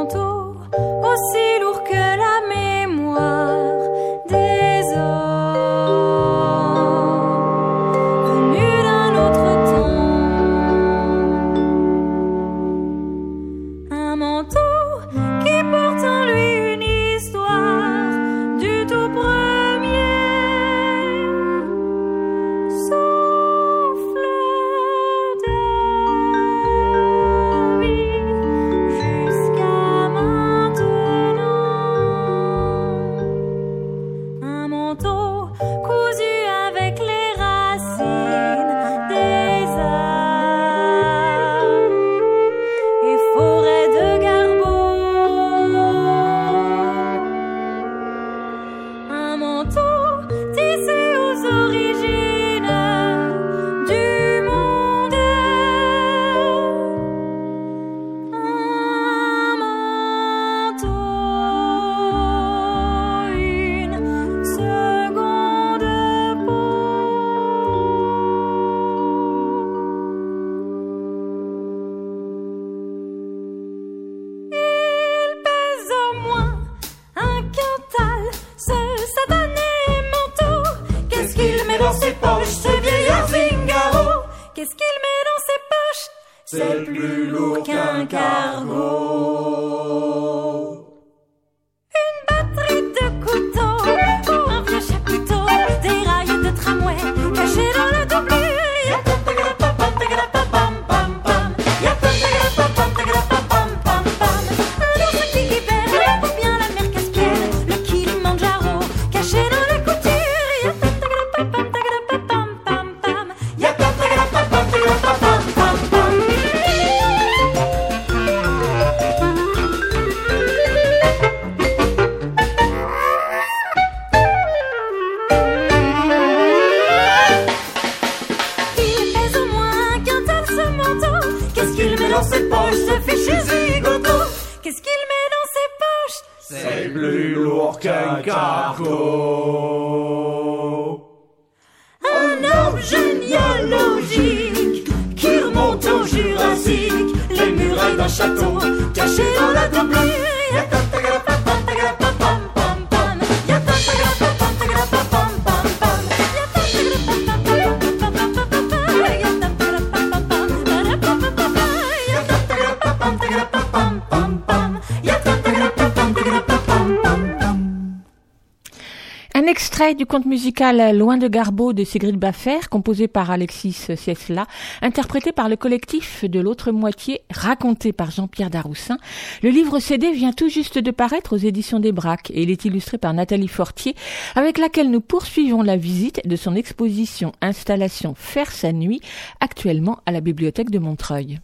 [169.99, 174.47] du conte musical Loin de Garbeau de Sigrid Baffer, composé par Alexis Siesla,
[174.81, 178.97] interprété par le collectif de l'autre moitié, raconté par Jean-Pierre Daroussin.
[179.43, 182.65] Le livre CD vient tout juste de paraître aux éditions des Braques et il est
[182.65, 183.97] illustré par Nathalie Fortier,
[184.37, 189.01] avec laquelle nous poursuivons la visite de son exposition Installation Faire sa nuit,
[189.41, 191.41] actuellement à la bibliothèque de Montreuil.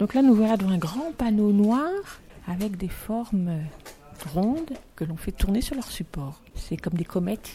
[0.00, 1.90] Donc là, nous voilà devant un grand panneau noir
[2.50, 3.50] avec des formes
[4.24, 6.40] rondes que l'on fait tourner sur leur support.
[6.54, 7.50] C'est comme des comètes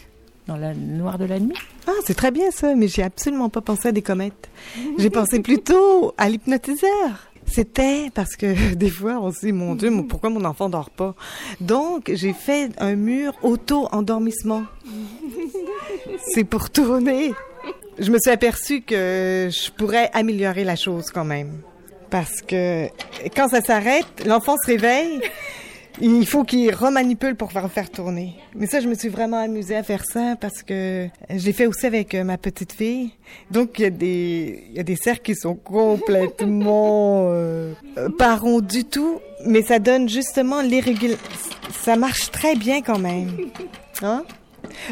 [0.47, 1.56] dans la noire de la nuit.
[1.88, 4.49] Ah, c'est très bien ça, mais j'ai absolument pas pensé à des comètes.
[4.97, 7.32] J'ai pensé plutôt à l'hypnotiseur.
[7.45, 11.15] C'était parce que des fois on se dit mon Dieu, pourquoi mon enfant dort pas?
[11.62, 14.63] Donc j'ai fait un mur auto-endormissement.
[16.34, 17.34] C'est pour tourner.
[17.99, 21.62] Je me suis aperçue que je pourrais améliorer la chose quand même.
[22.10, 22.88] Parce que
[23.36, 25.21] quand ça s'arrête, l'enfant se réveille,
[26.01, 28.36] il faut qu'il remanipule pour faire tourner.
[28.56, 31.67] Mais ça, je me suis vraiment amusée à faire ça parce que je l'ai fait
[31.67, 33.12] aussi avec euh, ma petite fille.
[33.51, 38.10] Donc, il y a des, il y a des cercles qui sont complètement euh, euh,
[38.17, 41.23] pas ronds du tout, mais ça donne justement l'irrégularité.
[41.71, 43.29] Ça marche très bien quand même.
[44.01, 44.23] Hein?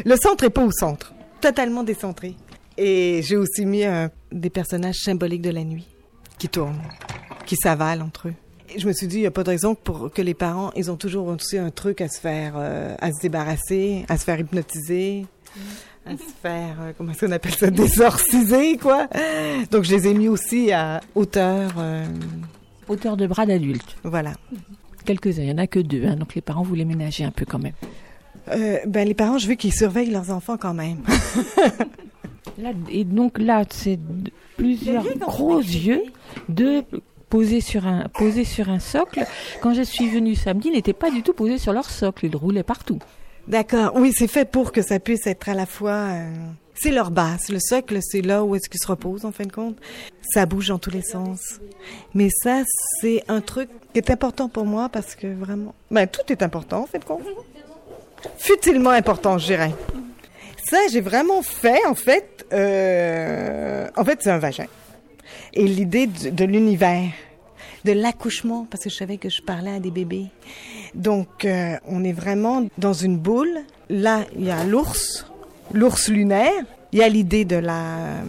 [0.04, 1.12] Le centre est pas au centre.
[1.40, 2.36] Totalement décentré.
[2.78, 3.82] Et j'ai aussi mis
[4.30, 5.88] des personnages symboliques de la nuit
[6.38, 6.80] qui tournent,
[7.44, 8.34] qui s'avalent entre eux.
[8.74, 10.70] Et je me suis dit, il n'y a pas de raison pour que les parents,
[10.76, 14.24] ils ont toujours aussi un truc à se faire, euh, à se débarrasser, à se
[14.24, 15.26] faire hypnotiser,
[16.06, 19.08] à se faire, euh, comment est-ce qu'on appelle ça, désorciser, quoi.
[19.70, 22.04] Donc, je les ai mis aussi à hauteur, euh,
[22.88, 23.96] Hauteur de bras d'adulte.
[24.04, 24.32] voilà.
[25.04, 27.44] Quelques-uns, il n'y en a que deux, hein, donc les parents voulaient ménager un peu
[27.44, 27.72] quand même.
[28.50, 30.98] Euh, ben, les parents, je veux qu'ils surveillent leurs enfants quand même.
[32.58, 33.98] Là, et donc là, c'est
[34.56, 36.02] plusieurs gros yeux,
[36.48, 36.82] deux
[37.32, 38.04] posés sur un
[38.44, 39.24] sur un socle.
[39.62, 42.36] Quand je suis venue samedi, ils n'étaient pas du tout posés sur leur socle, ils
[42.36, 42.98] roulaient partout.
[43.48, 43.92] D'accord.
[43.96, 45.98] Oui, c'est fait pour que ça puisse être à la fois.
[46.12, 46.30] euh,
[46.74, 47.48] C'est leur base.
[47.48, 49.78] Le socle, c'est là où est-ce qu'ils se reposent, en fin de compte.
[50.34, 51.40] Ça bouge dans tous les sens.
[52.14, 52.62] Mais ça,
[53.00, 55.74] c'est un truc qui est important pour moi parce que vraiment.
[55.90, 57.22] Ben, tout est important, en fin de compte.
[58.36, 59.72] Futilement important, je dirais.
[60.70, 62.46] Ça, j'ai vraiment fait, en fait.
[62.52, 64.66] euh, En fait, c'est un vagin.
[65.54, 67.10] Et l'idée de, l'univers,
[67.84, 70.26] de l'accouchement, parce que je savais que je parlais à des bébés.
[70.94, 73.60] Donc, euh, on est vraiment dans une boule.
[73.90, 75.26] Là, il y a l'ours,
[75.72, 76.64] l'ours lunaire.
[76.92, 78.22] Il y a l'idée de la,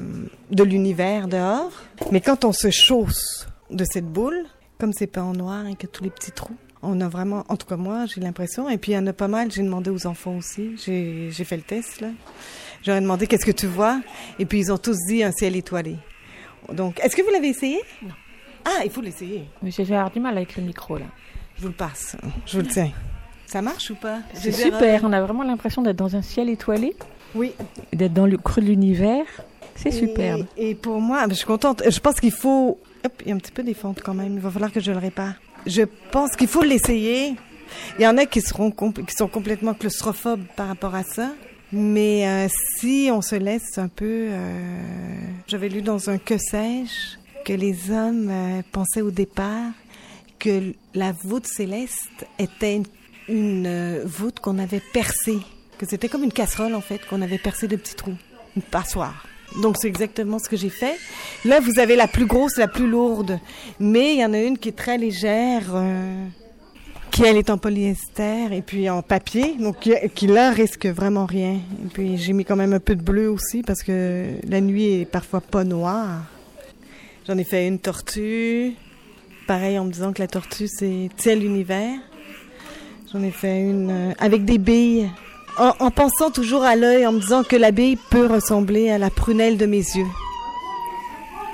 [0.52, 1.72] de l'univers dehors.
[2.12, 4.46] Mais quand on se chausse de cette boule,
[4.80, 7.56] comme c'est peint en noir et que tous les petits trous, on a vraiment, en
[7.56, 8.70] tout cas moi, j'ai l'impression.
[8.70, 9.52] Et puis il y en a pas mal.
[9.52, 10.76] J'ai demandé aux enfants aussi.
[10.86, 12.10] J'ai, j'ai fait le test là.
[12.86, 14.02] J'aurais demandé qu'est-ce que tu vois,
[14.40, 15.96] et puis ils ont tous dit un ciel étoilé.
[16.72, 17.80] Donc, est-ce que vous l'avez essayé?
[18.02, 18.14] Non.
[18.66, 19.46] Ah, il faut l'essayer.
[19.62, 21.06] Mais j'ai avoir du mal avec le micro là.
[21.58, 22.16] Je vous le passe.
[22.46, 22.92] Je vous le tiens.
[23.46, 24.20] Ça marche ou pas?
[24.34, 26.96] C'est super, on a vraiment l'impression d'être dans un ciel étoilé,
[27.36, 27.52] Oui.
[27.92, 29.26] d'être dans le creux de l'univers.
[29.76, 30.46] C'est superbe.
[30.56, 31.84] Et, pour moi, je suis contente.
[31.90, 32.80] Je pense qu'il faut.
[33.06, 34.34] Hop, il y a un petit peu des fentes quand même.
[34.36, 35.34] Il va falloir que je le répare.
[35.66, 37.36] Je pense qu'il faut l'essayer.
[38.00, 41.30] Il y en a qui seront compl- qui sont complètement claustrophobes par rapport à ça.
[41.76, 47.18] Mais euh, si on se laisse un peu, euh, j'avais lu dans un que sais-je
[47.44, 49.72] que les hommes euh, pensaient au départ
[50.38, 52.86] que la voûte céleste était une,
[53.28, 55.40] une, euh, voûte qu'on avait percée,
[55.80, 58.18] que c'était comme une casserole en fait qu'on avait percée de petits trous,
[58.56, 59.26] une passoire.
[59.64, 60.96] Donc c'est exactement ce que j'ai fait.
[61.44, 63.40] Là vous avez la plus grosse, la plus lourde,
[63.80, 65.74] mais il y en a une qui est très légère.
[67.14, 71.28] Qui elle est en polyester et puis en papier, donc qui, qui là risque vraiment
[71.28, 71.60] rien.
[71.86, 75.02] Et puis j'ai mis quand même un peu de bleu aussi parce que la nuit
[75.02, 76.24] est parfois pas noire.
[77.28, 78.74] J'en ai fait une tortue,
[79.46, 82.00] pareil en me disant que la tortue c'est tel l'univers.
[83.14, 85.08] J'en ai fait une euh, avec des billes,
[85.60, 88.98] en, en pensant toujours à l'œil, en me disant que la bille peut ressembler à
[88.98, 90.08] la prunelle de mes yeux.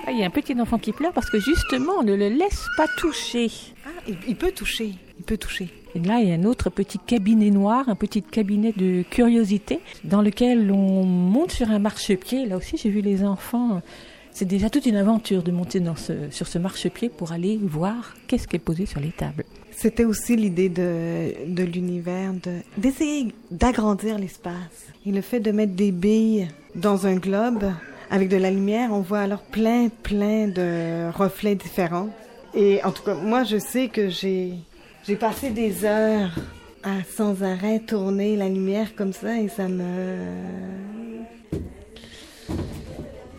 [0.07, 2.29] Ah, Il y a un petit enfant qui pleure parce que justement, on ne le
[2.29, 3.51] laisse pas toucher.
[3.85, 5.69] Ah, il, il peut toucher, il peut toucher.
[5.95, 9.79] Et là, il y a un autre petit cabinet noir, un petit cabinet de curiosité,
[10.03, 12.45] dans lequel on monte sur un marchepied.
[12.45, 13.81] Là aussi, j'ai vu les enfants.
[14.31, 18.15] C'est déjà toute une aventure de monter dans ce, sur ce marchepied pour aller voir
[18.27, 19.43] qu'est-ce qui est posé sur les tables.
[19.71, 24.93] C'était aussi l'idée de, de l'univers, de, d'essayer d'agrandir l'espace.
[25.05, 27.71] Et le fait de mettre des billes dans un globe
[28.11, 32.09] avec de la lumière, on voit alors plein, plein de reflets différents.
[32.53, 34.53] Et en tout cas, moi, je sais que j'ai,
[35.09, 36.29] j'ai passé des heures
[36.83, 39.83] à sans arrêt tourner la lumière comme ça et ça me...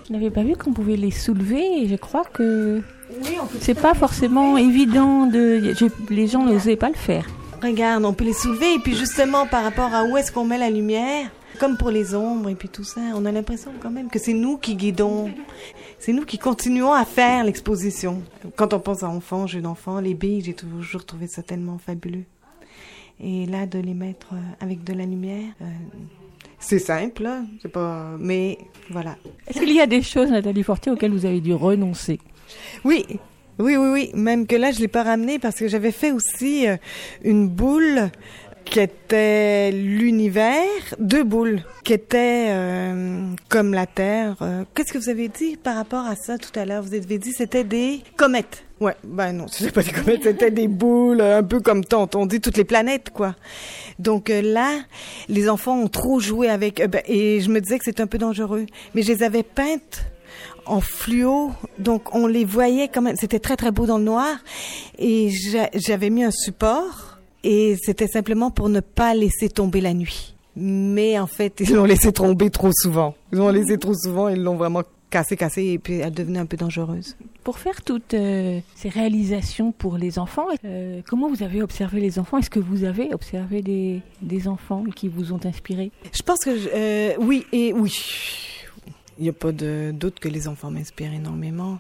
[0.05, 2.83] Je n'avais pas vu qu'on pouvait les soulever et je crois que
[3.23, 5.73] Oui, c'est pas forcément évident de.
[6.13, 7.25] Les gens n'osaient pas le faire.
[7.63, 10.59] Regarde, on peut les soulever et puis justement par rapport à où est-ce qu'on met
[10.59, 11.31] la lumière,
[11.61, 14.33] comme pour les ombres et puis tout ça, on a l'impression quand même que c'est
[14.33, 15.31] nous qui guidons,
[15.99, 18.23] c'est nous qui continuons à faire l'exposition.
[18.57, 22.25] Quand on pense à enfants, jeux d'enfants, les billes, j'ai toujours trouvé ça tellement fabuleux.
[23.23, 25.67] Et là, de les mettre euh, avec de la lumière, euh,
[26.59, 28.57] c'est simple, là, c'est pas, mais
[28.89, 29.17] voilà.
[29.47, 32.21] Est-ce qu'il y a des choses, Nathalie Fortier, auxquelles vous avez dû renoncer?
[32.85, 33.05] Oui,
[33.59, 34.11] oui, oui, oui.
[34.15, 36.79] Même que là, je l'ai pas ramené parce que j'avais fait aussi euh,
[37.23, 38.11] une boule
[38.65, 40.65] qui était l'univers,
[40.99, 44.37] deux boules qui étaient euh, comme la Terre.
[44.43, 46.83] Euh, Qu'est-ce que vous avez dit par rapport à ça tout à l'heure?
[46.83, 48.65] Vous avez dit c'était des comètes.
[48.81, 52.27] Ouais, ben non, c'était pas des comètes, c'était des boules, un peu comme tant on
[52.27, 53.35] dit toutes les planètes, quoi.
[53.99, 54.79] Donc euh, là,
[55.29, 58.07] les enfants ont trop joué avec, euh, ben, et je me disais que c'était un
[58.07, 60.05] peu dangereux, mais je les avais peintes
[60.67, 63.17] en fluo, donc on les voyait quand même.
[63.17, 64.37] C'était très très beau dans le noir,
[64.99, 67.10] et j'a- j'avais mis un support,
[67.45, 70.35] et c'était simplement pour ne pas laisser tomber la nuit.
[70.57, 73.15] Mais en fait, ils l'ont laissé tomber trop souvent.
[73.33, 76.47] Ils l'ont laissé trop souvent, ils l'ont vraiment cassé, cassé, et puis elle devenait un
[76.47, 77.17] peu dangereuse.
[77.43, 82.19] Pour faire toutes euh, ces réalisations pour les enfants, euh, comment vous avez observé les
[82.19, 82.39] enfants?
[82.39, 85.91] Est-ce que vous avez observé des, des enfants qui vous ont inspiré?
[86.13, 87.93] Je pense que je- euh, oui et oui.
[89.21, 91.79] Il n'y a pas de doute que les enfants m'inspirent énormément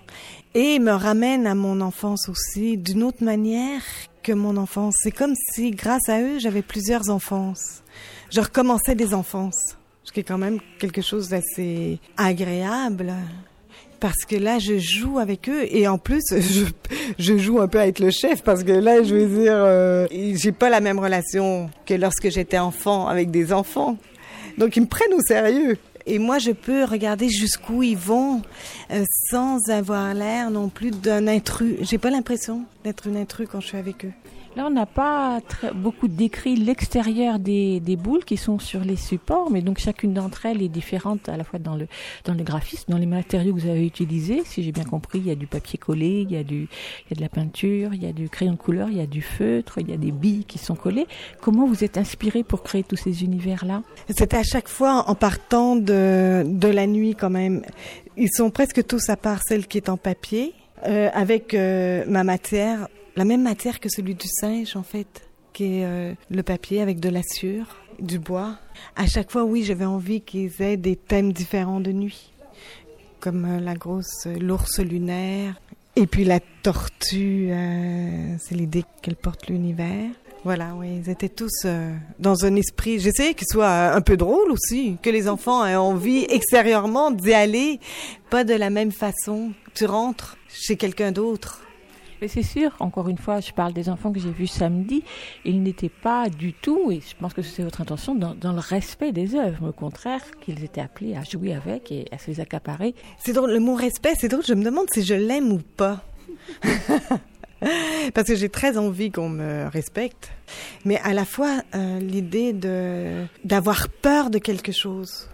[0.54, 3.80] et me ramènent à mon enfance aussi d'une autre manière
[4.22, 4.94] que mon enfance.
[5.02, 7.82] C'est comme si, grâce à eux, j'avais plusieurs enfances.
[8.28, 13.14] Je recommençais des enfances, ce qui est quand même quelque chose d'assez agréable.
[14.00, 16.22] Parce que là, je joue avec eux et en plus,
[17.18, 20.52] je, joue un peu être le chef parce que là, je veux dire, euh, j'ai
[20.52, 23.96] pas la même relation que lorsque j'étais enfant avec des enfants.
[24.58, 25.78] Donc ils me prennent au sérieux.
[26.06, 28.42] Et moi, je peux regarder jusqu'où ils vont
[28.90, 31.76] euh, sans avoir l'air non plus d'un intrus.
[31.82, 34.12] J'ai pas l'impression d'être une intrus quand je suis avec eux.
[34.56, 35.38] Là, on n'a pas
[35.76, 40.44] beaucoup décrit l'extérieur des, des, boules qui sont sur les supports, mais donc chacune d'entre
[40.44, 41.86] elles est différente à la fois dans le,
[42.24, 44.42] dans le graphisme, dans les matériaux que vous avez utilisés.
[44.44, 47.10] Si j'ai bien compris, il y a du papier collé, il y a, du, il
[47.10, 49.06] y a de la peinture, il y a du crayon de couleur, il y a
[49.06, 51.06] du feutre, il y a des billes qui sont collées.
[51.40, 53.82] Comment vous êtes inspiré pour créer tous ces univers-là?
[54.08, 57.62] C'était à chaque fois en partant de, de la nuit quand même.
[58.16, 60.54] Ils sont presque tous à part celle qui est en papier.
[60.86, 65.64] Euh, avec euh, ma matière, la même matière que celui du singe en fait, qui
[65.64, 68.56] est euh, le papier avec de la sueur, du bois.
[68.96, 72.32] À chaque fois, oui, j'avais envie qu'ils aient des thèmes différents de nuit,
[73.20, 75.60] comme euh, la grosse, euh, l'ours lunaire,
[75.96, 77.50] et puis la tortue,
[78.38, 80.08] c'est l'idée qu'elle porte l'univers.
[80.44, 81.66] Voilà, oui, ils étaient tous
[82.18, 83.00] dans un esprit.
[83.00, 87.80] J'essayais qu'ils soient un peu drôles aussi, que les enfants aient envie extérieurement d'y aller,
[88.30, 89.50] pas de la même façon.
[89.74, 91.60] Tu rentres chez quelqu'un d'autre.
[92.20, 95.02] Mais c'est sûr, encore une fois, je parle des enfants que j'ai vus samedi,
[95.44, 99.12] ils n'étaient pas du tout, et je pense que c'est votre intention, dans, le respect
[99.12, 99.68] des œuvres.
[99.70, 102.94] Au contraire, qu'ils étaient appelés à jouer avec et à se les accaparer.
[103.18, 106.02] C'est drôle, le mot respect, c'est drôle, je me demande si je l'aime ou pas.
[108.14, 110.30] Parce que j'ai très envie qu'on me respecte,
[110.84, 115.28] mais à la fois euh, l'idée de d'avoir peur de quelque chose.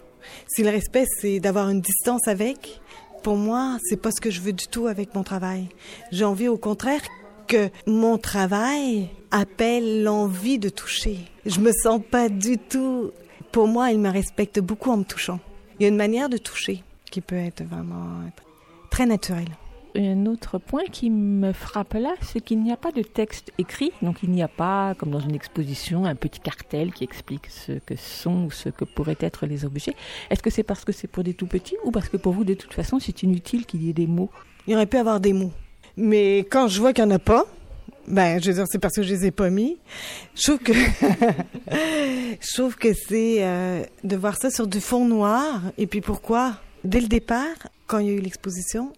[0.49, 2.81] Si le respect, c'est d'avoir une distance avec,
[3.27, 5.67] pour moi, c'est pas ce que je veux du tout avec mon travail.
[6.13, 7.01] J'ai envie au contraire
[7.49, 11.19] que mon travail appelle l'envie de toucher.
[11.45, 13.11] Je me sens pas du tout.
[13.51, 15.41] Pour moi, il me respecte beaucoup en me touchant.
[15.75, 18.31] Il y a une manière de toucher qui peut être vraiment
[18.91, 19.51] très naturelle
[19.97, 23.93] un autre point qui me frappe là, c'est qu'il n'y a pas de texte écrit,
[24.03, 27.73] donc il n'y a pas, comme dans une exposition, un petit cartel qui explique ce
[27.73, 29.95] que sont ou ce que pourraient être les objets.
[30.31, 32.45] Est-ce que c'est parce que c'est pour des tout petits ou parce que pour vous,
[32.45, 34.31] de toute façon, c'est inutile qu'il y ait des mots?
[34.67, 35.53] Il aurait pu avoir des mots.
[35.97, 37.47] Mais quand je vois qu'il n'y en a pas,
[38.07, 39.77] ben, je veux dire, c'est parce que je les ai pas mis.
[40.35, 40.73] Je trouve que,
[42.41, 45.61] je que c'est euh, de voir ça sur du fond noir.
[45.79, 46.57] Et puis pourquoi?
[46.85, 48.93] Dès le départ, quand il y a eu l'exposition,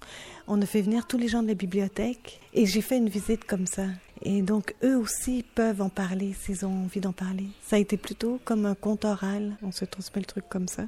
[0.49, 3.45] on a fait venir tous les gens de la bibliothèque et j'ai fait une visite
[3.45, 3.85] comme ça.
[4.23, 7.45] Et donc, eux aussi peuvent en parler s'ils ont envie d'en parler.
[7.63, 9.57] Ça a été plutôt comme un conte oral.
[9.63, 10.85] On se transmet le truc comme ça.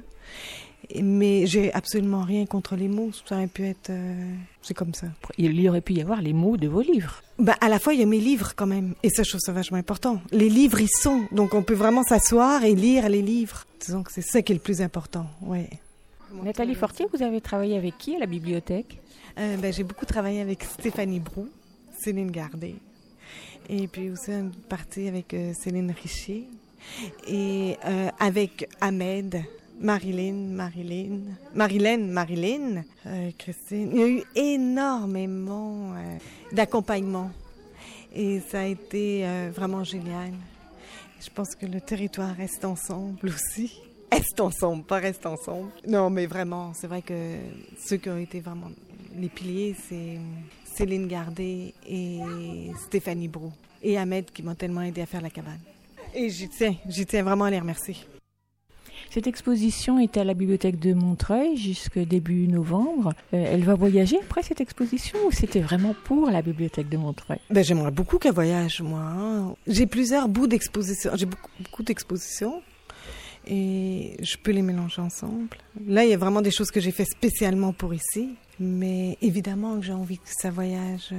[1.01, 3.11] Mais j'ai absolument rien contre les mots.
[3.25, 3.91] Ça aurait pu être.
[3.91, 5.07] Euh, c'est comme ça.
[5.37, 7.21] Il y aurait pu y avoir les mots de vos livres.
[7.39, 8.95] Ben, à la fois, il y a mes livres quand même.
[9.03, 10.21] Et ça, je trouve ça vachement important.
[10.31, 11.23] Les livres, ils sont.
[11.31, 13.65] Donc, on peut vraiment s'asseoir et lire les livres.
[13.79, 15.27] Disons que c'est ça qui est le plus important.
[15.41, 15.69] Ouais.
[16.43, 18.99] Nathalie Fortier, vous avez travaillé avec qui à la bibliothèque?
[19.37, 21.47] Euh, ben, J'ai beaucoup travaillé avec Stéphanie Brou,
[21.99, 22.75] Céline Gardé,
[23.69, 26.47] et puis aussi une partie avec euh, Céline Richer,
[27.27, 29.43] et euh, avec Ahmed,
[29.79, 31.19] Marilyn, Marilyn,
[31.55, 32.83] Marilyn, Marilyn,
[33.37, 33.91] Christine.
[33.93, 35.95] Il y a eu énormément
[36.51, 37.31] d'accompagnement
[38.13, 39.25] et ça a été
[39.55, 40.33] vraiment génial.
[41.19, 43.81] Je pense que le territoire reste ensemble aussi.
[44.11, 45.71] Reste ensemble, pas reste ensemble.
[45.87, 47.37] Non, mais vraiment, c'est vrai que
[47.79, 48.69] ceux qui ont été vraiment
[49.19, 50.17] les piliers, c'est
[50.65, 52.19] Céline Gardé et
[52.85, 53.51] Stéphanie Brou.
[53.83, 55.59] Et Ahmed qui m'ont tellement aidé à faire la cabane.
[56.13, 57.95] Et j'y tiens, j'y tiens vraiment à les remercier.
[59.09, 63.13] Cette exposition est à la bibliothèque de Montreuil jusqu'au début novembre.
[63.33, 67.39] Euh, elle va voyager après cette exposition ou c'était vraiment pour la bibliothèque de Montreuil?
[67.49, 69.01] Ben, J'aimerais beaucoup qu'elle voyage, moi.
[69.01, 69.55] Hein.
[69.67, 71.11] J'ai plusieurs bouts d'exposition.
[71.15, 72.61] J'ai beaucoup, beaucoup d'expositions
[73.45, 75.57] et je peux les mélanger ensemble.
[75.87, 79.79] Là, il y a vraiment des choses que j'ai fait spécialement pour ici, mais évidemment
[79.79, 81.15] que j'ai envie que ça voyage euh,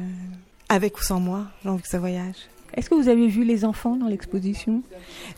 [0.68, 1.46] avec ou sans moi.
[1.62, 2.36] J'ai envie que ça voyage.
[2.74, 4.82] Est-ce que vous avez vu les enfants dans l'exposition?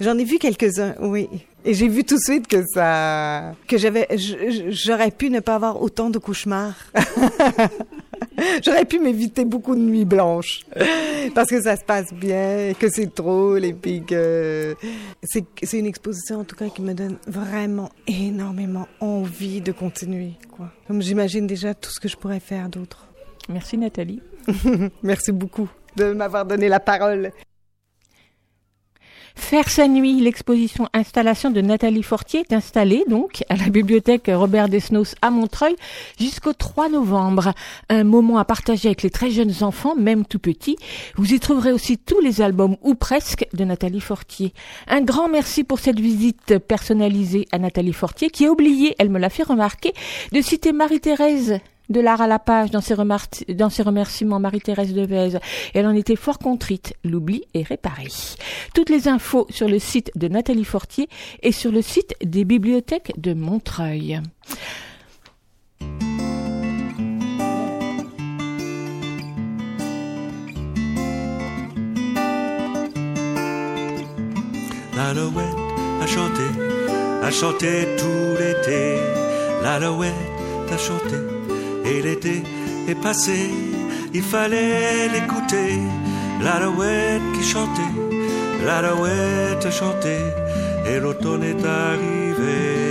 [0.00, 1.28] J'en ai vu quelques-uns, oui.
[1.64, 4.07] Et j'ai vu tout de suite que ça, que j'avais,
[4.68, 6.76] j'aurais pu ne pas avoir autant de cauchemars.
[8.64, 10.64] J'aurais pu m'éviter beaucoup de nuits blanches
[11.35, 14.76] parce que ça se passe bien, que c'est drôle et puis que
[15.22, 20.32] c'est, c'est une exposition en tout cas qui me donne vraiment énormément envie de continuer.
[20.51, 20.72] Quoi.
[20.87, 23.09] Comme j'imagine déjà tout ce que je pourrais faire d'autre.
[23.49, 24.22] Merci Nathalie.
[25.03, 27.32] Merci beaucoup de m'avoir donné la parole.
[29.37, 34.68] Faire sa nuit, l'exposition installation de Nathalie Fortier est installée donc à la bibliothèque Robert
[34.68, 35.74] Desnos à Montreuil
[36.18, 37.53] jusqu'au 3 novembre.
[37.89, 40.76] Un moment à partager avec les très jeunes enfants, même tout petits.
[41.16, 44.55] Vous y trouverez aussi tous les albums ou presque de Nathalie Fortier.
[44.87, 49.18] Un grand merci pour cette visite personnalisée à Nathalie Fortier qui a oublié, elle me
[49.18, 49.93] l'a fait remarquer,
[50.32, 52.95] de citer Marie-Thérèse de l'art à la page dans ses,
[53.55, 55.39] dans ses remerciements Marie-Thérèse Devez.
[55.74, 56.95] Elle en était fort contrite.
[57.05, 58.09] L'oubli est réparé.
[58.74, 61.09] Toutes les infos sur le site de Nathalie Fortier
[61.43, 64.20] et sur le site des bibliothèques de Montreuil.
[74.97, 75.45] L'alouette
[76.01, 76.43] a chanté,
[77.22, 78.97] a chanté tout l'été.
[79.62, 80.12] L'alouette
[80.70, 81.34] a chanté
[81.85, 82.43] et l'été
[82.89, 83.51] est passé.
[84.12, 85.78] Il fallait l'écouter.
[86.43, 87.95] L'alouette qui chantait,
[88.64, 90.35] l'alouette chantait
[90.87, 92.85] et l'automne est arrivé.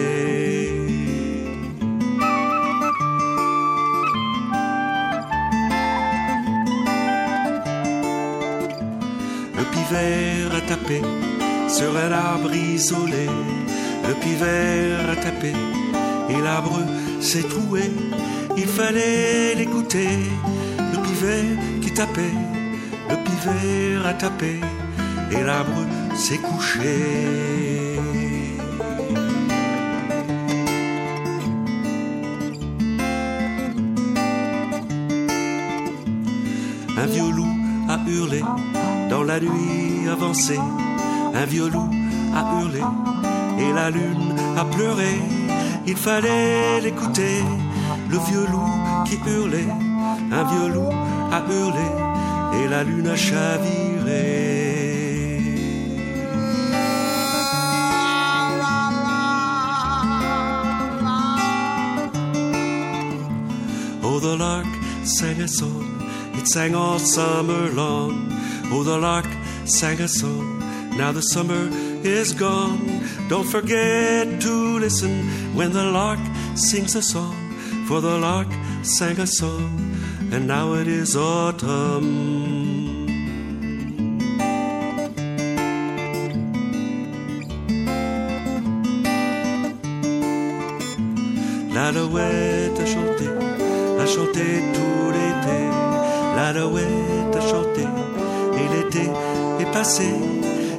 [9.58, 11.02] Le pivert a tapé
[11.68, 13.28] sur un arbre isolé.
[14.08, 15.54] Le pivert a tapé
[16.30, 16.80] et l'arbre
[17.20, 17.84] s'est troué.
[18.58, 20.18] Il fallait l'écouter.
[20.78, 22.36] Le pivert qui tapait,
[23.10, 24.60] le pivert a tapé
[25.32, 25.84] et l'arbre
[26.16, 28.00] s'est couché.
[36.98, 37.56] Un vieux loup
[37.90, 38.42] a hurlé
[39.10, 40.60] dans la nuit avancée
[41.34, 41.90] un vieux loup
[42.36, 42.82] a hurlé
[43.60, 45.20] et la lune a pleuré.
[45.86, 47.44] Il fallait l'écouter,
[48.14, 49.68] le vieux loup qui hurlait.
[50.32, 50.94] Un vieux loup
[51.32, 51.90] a hurlé
[52.58, 54.60] et la lune a chaviré.
[64.04, 64.68] Oh, the lark
[65.04, 65.86] sang a song,
[66.38, 68.32] it sang all summer long.
[68.72, 69.28] Oh, the lark
[69.66, 70.64] sang a song
[70.98, 71.70] now the summer
[72.04, 73.02] is gone.
[73.28, 76.20] Don't forget to listen when the lark
[76.56, 77.43] sings a song.
[77.88, 78.48] For the lark
[78.82, 79.96] sang a song,
[80.32, 82.10] and now it is autumn.
[91.74, 93.28] L'alouette a chanté,
[94.00, 95.60] a chanté tout l'été.
[96.36, 97.86] L'alouette a chanté,
[98.60, 99.10] et l'été
[99.60, 100.08] est passé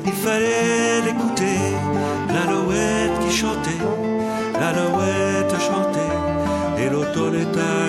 [0.07, 1.59] il fallait l'écouter.
[2.29, 3.85] L'alouette qui chantait,
[7.15, 7.84] chantait, et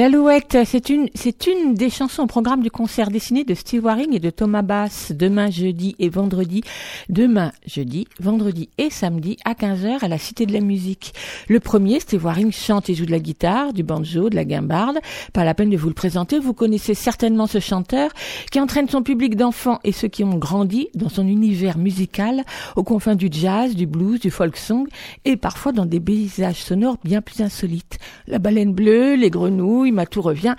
[0.00, 4.14] L'Alouette, c'est une, c'est une des chansons au programme du concert dessiné de Steve Waring
[4.14, 6.62] et de Thomas Bass demain jeudi et vendredi.
[7.10, 11.12] Demain jeudi, vendredi et samedi à 15h à la Cité de la Musique.
[11.50, 15.00] Le premier, Steve Waring chante et joue de la guitare, du banjo, de la guimbarde.
[15.34, 18.10] Pas la peine de vous le présenter, vous connaissez certainement ce chanteur
[18.50, 22.44] qui entraîne son public d'enfants et ceux qui ont grandi dans son univers musical
[22.74, 24.86] aux confins du jazz, du blues, du folk song
[25.26, 27.98] et parfois dans des paysages sonores bien plus insolites.
[28.28, 30.54] La baleine bleue, les grenouilles, ma tout revient.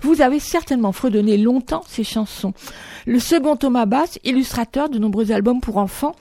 [0.00, 2.54] Vous avez certainement fredonné longtemps ces chansons.
[3.06, 6.14] Le second Thomas Bass, illustrateur de nombreux albums pour enfants,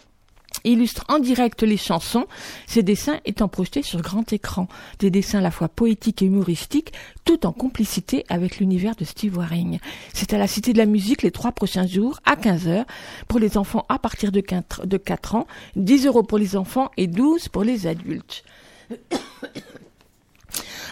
[0.64, 2.26] illustre en direct les chansons,
[2.68, 4.68] ses dessins étant projetés sur grand écran.
[5.00, 6.94] Des dessins à la fois poétiques et humoristiques,
[7.24, 9.80] tout en complicité avec l'univers de Steve Waring.
[10.14, 12.86] C'est à la Cité de la Musique les trois prochains jours, à 15h,
[13.28, 16.92] pour les enfants à partir de 4, de 4 ans, 10 euros pour les enfants
[16.98, 18.44] et 12 pour les adultes.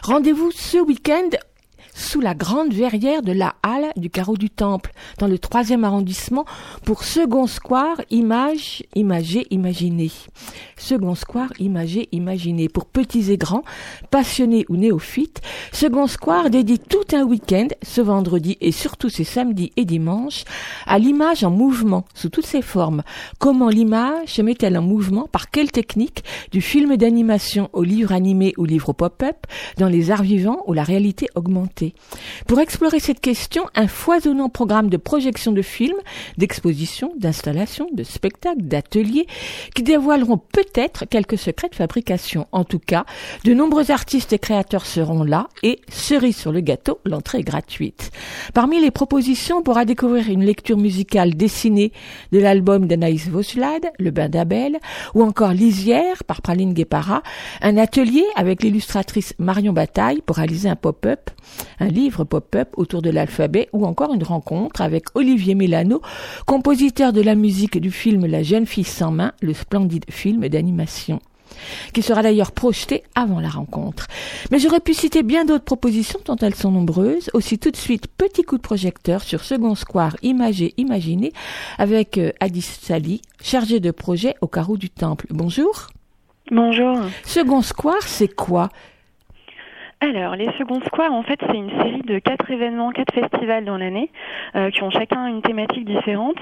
[0.04, 1.30] Rendez-vous ce week-end
[1.94, 6.46] sous la grande verrière de la halle du carreau du Temple, dans le troisième arrondissement,
[6.84, 10.12] pour Second Square Image, Imager, Imaginer.
[10.78, 12.70] Second Square Imager, Imaginer.
[12.70, 13.64] Pour petits et grands,
[14.10, 15.42] passionnés ou néophytes,
[15.72, 20.44] Second Square dédie tout un week-end, ce vendredi et surtout ces samedis et dimanches,
[20.88, 23.04] à l'image en mouvement, sous toutes ses formes.
[23.40, 28.54] Comment l'image se met-elle en mouvement, par quelle technique, du film d'animation au livre animé
[28.58, 29.46] ou livre pop-up,
[29.78, 31.83] dans les arts vivants ou la réalité augmentée?
[32.48, 35.98] Pour explorer cette question, un foisonnant programme de projection de films,
[36.38, 39.28] d'expositions, d'installations, de spectacles, d'ateliers,
[39.76, 42.48] qui dévoileront peut-être quelques secrets de fabrication.
[42.52, 43.06] En tout cas,
[43.44, 48.12] de nombreux artistes et créateurs seront là et, cerise sur le gâteau, l'entrée est gratuite.
[48.54, 51.92] Parmi les propositions, on pourra découvrir une lecture musicale dessinée
[52.32, 54.80] de l'album d'Anaïs Voslade, Le Bain d'Abel,
[55.14, 57.24] ou encore Lisière par Praline Guépara,
[57.62, 61.30] un atelier avec l'illustratrice Marion Bataille pour réaliser un pop-up,
[61.84, 66.02] un livre pop-up autour de l'alphabet ou encore une rencontre avec Olivier Mélano,
[66.46, 71.20] compositeur de la musique du film La jeune fille sans main, le splendide film d'animation.
[71.94, 74.08] qui sera d'ailleurs projeté avant la rencontre.
[74.50, 77.30] Mais j'aurais pu citer bien d'autres propositions tant elles sont nombreuses.
[77.34, 81.32] Aussi tout de suite, petit coup de projecteur sur Second Square Imagé Imaginé
[81.78, 85.28] avec euh, Alice Sally, chargée de projet au carreau du Temple.
[85.30, 85.90] Bonjour.
[86.50, 86.98] Bonjour.
[87.24, 88.70] Second Square, c'est quoi?
[90.04, 93.78] Alors, les Second Square, en fait, c'est une série de quatre événements, quatre festivals dans
[93.78, 94.10] l'année,
[94.56, 96.36] euh, qui ont chacun une thématique différente.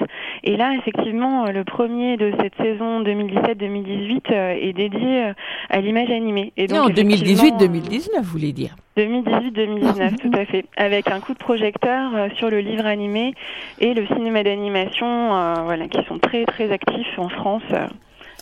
[0.44, 5.34] Et là, effectivement, euh, le premier de cette saison 2017-2018 euh, est dédié
[5.70, 6.54] à l'image animée.
[6.58, 11.38] Et donc, non, 2018-2019, vous voulez dire 2018-2019, tout à fait, avec un coup de
[11.38, 13.36] projecteur sur le livre animé
[13.80, 15.30] et le cinéma d'animation,
[15.64, 17.64] voilà, qui sont très très actifs en France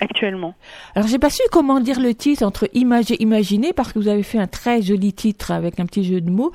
[0.02, 0.54] actuellement.
[0.96, 4.08] Alors j'ai pas su comment dire le titre entre image et imaginer parce que vous
[4.08, 6.52] avez fait un très joli titre avec un petit jeu de mots.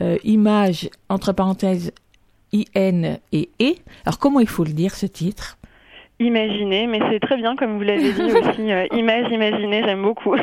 [0.00, 1.92] Euh, image entre parenthèses
[2.52, 3.74] IN et E.
[4.04, 5.58] Alors comment il faut le dire ce titre?
[6.20, 8.72] Imaginer, mais c'est très bien comme vous l'avez dit aussi.
[8.72, 10.36] Euh, image, imaginer, j'aime beaucoup.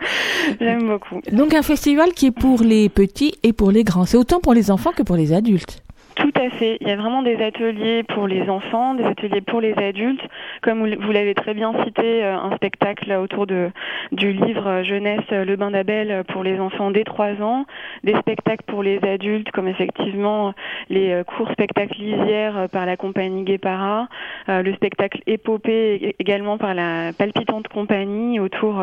[0.60, 1.20] j'aime beaucoup.
[1.30, 4.04] Donc un festival qui est pour les petits et pour les grands.
[4.04, 5.84] C'est autant pour les enfants que pour les adultes.
[6.16, 10.22] Tout Il y a vraiment des ateliers pour les enfants, des ateliers pour les adultes.
[10.60, 13.70] Comme vous l'avez très bien cité, euh, un spectacle autour de,
[14.10, 17.64] du livre euh, jeunesse euh, Le Bain d'Abel pour les enfants dès 3 ans,
[18.02, 20.52] des spectacles pour les adultes comme effectivement
[20.90, 24.08] les cours spectacles lisières par la compagnie Guépara,
[24.48, 28.82] le spectacle épopée également par la palpitante compagnie autour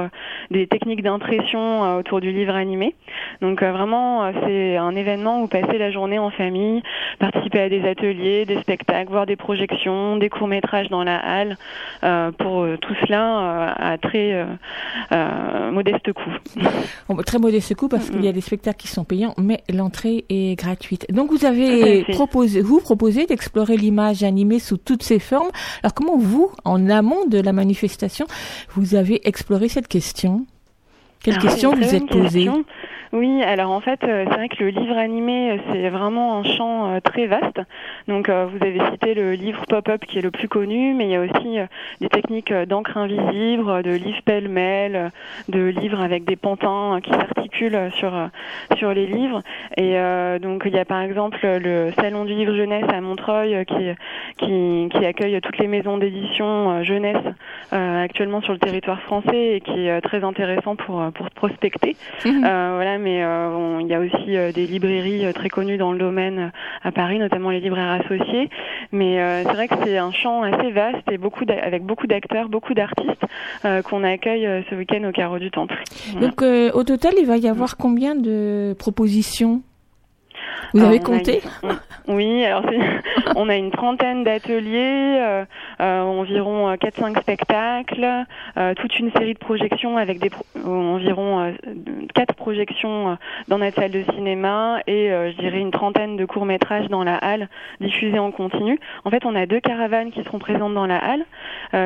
[0.51, 2.95] des techniques d'impression autour du livre animé.
[3.41, 6.81] Donc vraiment, c'est un événement où passer la journée en famille,
[7.19, 11.57] participer à des ateliers, des spectacles, voir des projections, des courts-métrages dans la halle,
[12.03, 14.45] euh, pour euh, tout cela euh, à très
[15.71, 17.21] modeste coût.
[17.25, 20.57] très modeste coût parce qu'il y a des spectacles qui sont payants, mais l'entrée est
[20.57, 21.05] gratuite.
[21.11, 25.49] Donc vous avez proposé, vous proposez d'explorer l'image animée sous toutes ses formes.
[25.83, 28.25] Alors comment vous, en amont de la manifestation,
[28.69, 30.45] vous avez exploré cette question?
[31.23, 32.49] Quelle question vous êtes posée
[33.11, 36.43] oui, alors en fait, euh, c'est vrai que le livre animé, euh, c'est vraiment un
[36.43, 37.59] champ euh, très vaste.
[38.07, 41.15] Donc vous avez cité le livre pop-up qui est le plus connu, mais il y
[41.15, 41.57] a aussi
[42.01, 45.11] des techniques d'encre invisible, de livres pêle-mêle,
[45.47, 48.11] de livres avec des pantins qui s'articulent sur
[48.77, 49.41] sur les livres.
[49.77, 49.95] Et
[50.41, 53.93] donc il y a par exemple le salon du livre jeunesse à Montreuil qui
[54.37, 57.23] qui, qui accueille toutes les maisons d'édition jeunesse
[57.71, 61.95] actuellement sur le territoire français et qui est très intéressant pour pour prospecter.
[62.25, 62.39] Mmh.
[62.41, 65.97] voilà mais euh, il y a aussi euh, des librairies euh, très connues dans le
[65.97, 66.51] domaine
[66.83, 68.49] à Paris, notamment les libraires associés.
[68.91, 72.73] Mais c'est vrai que c'est un champ assez vaste et beaucoup avec beaucoup d'acteurs, beaucoup
[72.73, 73.21] d'artistes
[73.83, 75.81] qu'on accueille ce week-end au Carreau du Temple.
[76.19, 79.61] Donc au total, il va y avoir combien de propositions?
[80.73, 81.41] Vous avez compté
[82.07, 82.63] Oui, alors
[83.35, 85.45] on a une trentaine d'ateliers, euh,
[85.79, 88.25] euh, environ 4-5 euh, spectacles,
[88.77, 90.31] toute une série de projections avec des
[90.65, 91.53] environ
[92.13, 93.17] 4 projections
[93.47, 97.47] dans notre salle de cinéma et je dirais une trentaine de courts-métrages dans la halle
[97.79, 98.79] diffusés en continu.
[99.05, 101.25] En fait, on a deux caravanes qui seront présentes dans la halle,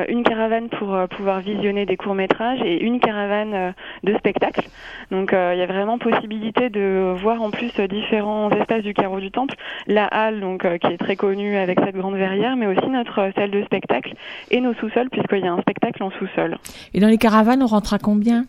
[0.08, 4.68] une caravane pour pouvoir visionner des courts-métrages et une caravane de spectacles.
[5.10, 9.30] Donc il y a vraiment possibilité de voir en plus différents espaces du carreau du
[9.30, 9.54] Temple,
[9.86, 13.18] la halle donc euh, qui est très connue avec cette grande verrière, mais aussi notre
[13.20, 14.14] euh, salle de spectacle
[14.50, 16.56] et nos sous-sols puisqu'il y a un spectacle en sous-sol.
[16.92, 18.44] Et dans les caravanes, on rentre à combien?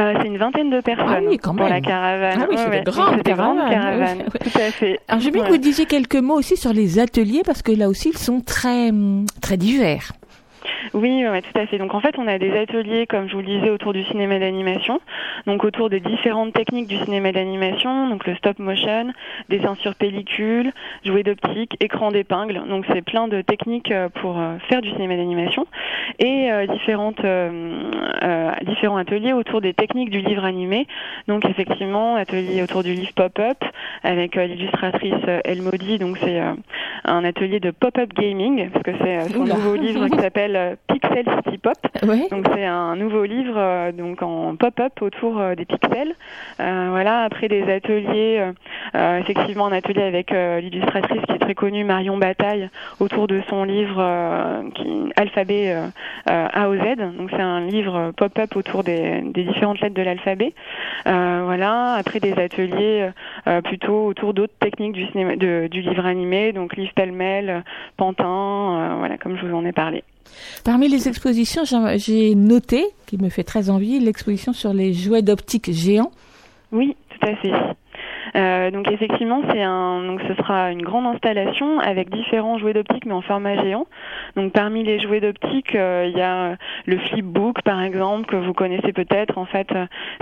[0.00, 1.66] Euh, c'est une vingtaine de personnes ah oui, quand même.
[1.66, 2.40] pour la caravane.
[2.42, 4.24] Ah oui, c'est des grandes caravanes.
[4.24, 4.98] Tout à fait.
[5.06, 8.10] Alors, bien que vous disiez quelques mots aussi sur les ateliers parce que là aussi,
[8.10, 8.90] ils sont très,
[9.40, 10.12] très divers.
[10.94, 11.78] Oui, ouais, tout à fait.
[11.78, 14.38] Donc en fait, on a des ateliers, comme je vous le disais, autour du cinéma
[14.38, 15.00] d'animation,
[15.46, 19.12] donc autour des différentes techniques du cinéma d'animation, donc le stop motion,
[19.48, 20.72] dessin sur pellicule,
[21.04, 22.62] jouet d'optique, écran d'épingle.
[22.68, 25.66] Donc c'est plein de techniques euh, pour euh, faire du cinéma d'animation
[26.18, 27.24] et euh, différentes
[28.66, 30.86] différents ateliers autour des techniques du livre animé.
[31.28, 33.58] Donc effectivement, atelier autour du livre pop-up
[34.02, 35.98] avec l'illustratrice Elmody.
[35.98, 36.40] Donc c'est
[37.04, 40.51] un atelier de pop-up gaming parce que c'est son nouveau livre qui s'appelle
[40.86, 41.76] Pixel City Pop.
[42.30, 46.14] Donc c'est un nouveau livre euh, donc en pop-up autour euh, des pixels.
[46.60, 48.44] Euh, voilà, après des ateliers,
[48.94, 52.68] effectivement un atelier avec l'illustratrice qui est très connue Marion Bataille
[53.00, 54.02] autour de son livre
[54.74, 55.74] qui alphabet
[56.26, 56.96] A au Z.
[56.96, 60.54] Donc c'est un livre pop-up autour des, des, différentes lettres de l'alphabet.
[61.04, 63.10] voilà, après des ateliers
[63.64, 67.64] plutôt autour d'autres techniques du cinéma, de, du livre animé, donc livre pêle-mêle,
[67.96, 70.04] Pantin, voilà comme je vous en ai parlé.
[70.64, 71.62] Parmi les expositions,
[71.96, 76.12] j'ai noté, qui me fait très envie, l'exposition sur les jouets d'optique géants.
[76.70, 77.50] Oui, tout à fait.
[78.34, 83.04] Euh, donc effectivement, c'est un, donc ce sera une grande installation avec différents jouets d'optique,
[83.06, 83.86] mais en format géant.
[84.36, 86.56] Donc parmi les jouets d'optique, euh, il y a
[86.86, 89.36] le flipbook par exemple que vous connaissez peut-être.
[89.38, 89.68] En fait,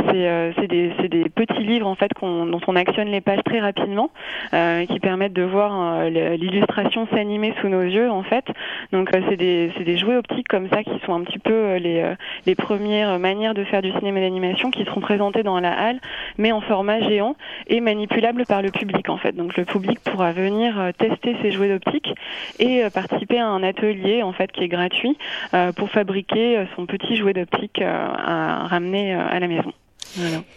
[0.08, 4.10] c'est c'est des, des petits livres en fait dont on actionne les pages très rapidement,
[4.50, 8.44] qui permettent de voir l'illustration s'animer sous nos yeux en fait.
[8.92, 12.14] Donc c'est des c'est des jouets optiques comme ça qui sont un petit peu les
[12.46, 16.00] les premières manières de faire du cinéma d'animation qui seront présentées dans la halle,
[16.38, 17.36] mais en format géant
[17.68, 19.32] et manipulable par le public en fait.
[19.32, 22.08] Donc le public pourra venir euh, tester ses jouets d'optique
[22.58, 25.18] et euh, participer à un atelier en fait qui est gratuit
[25.52, 29.72] euh, pour fabriquer son petit jouet d'optique à ramener à la maison.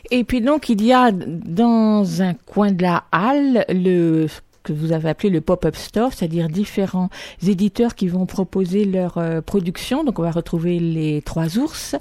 [0.10, 4.28] Et puis donc il y a dans un coin de la halle le
[4.64, 7.09] que vous avez appelé le pop-up store, c'est-à-dire différents
[7.45, 10.03] éditeurs qui vont proposer leur euh, production.
[10.03, 11.95] Donc on va retrouver les trois ours,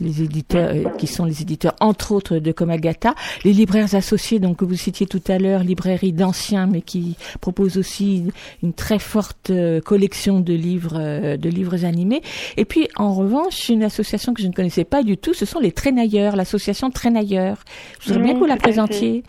[0.00, 3.14] les éditeurs euh, qui sont les éditeurs entre autres de Komagata,
[3.44, 7.76] les libraires associés donc que vous citiez tout à l'heure, librairie d'anciens mais qui propose
[7.78, 8.24] aussi
[8.62, 12.22] une très forte euh, collection de livres de livres animés.
[12.56, 15.60] Et puis en revanche, une association que je ne connaissais pas du tout, ce sont
[15.60, 17.58] les Traînailleurs, l'association Traînailleurs.
[18.00, 19.22] Je voudrais bien que vous la présentiez.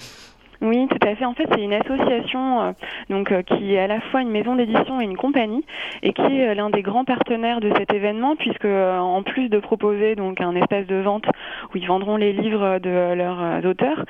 [0.61, 1.25] Oui, tout à fait.
[1.25, 2.71] En fait, c'est une association euh,
[3.09, 5.63] donc euh, qui est à la fois une maison d'édition et une compagnie
[6.01, 9.59] et qui est euh, l'un des grands partenaires de cet événement puisque en plus de
[9.59, 11.25] proposer donc un espace de vente
[11.73, 14.05] où ils vendront les livres de leurs auteurs,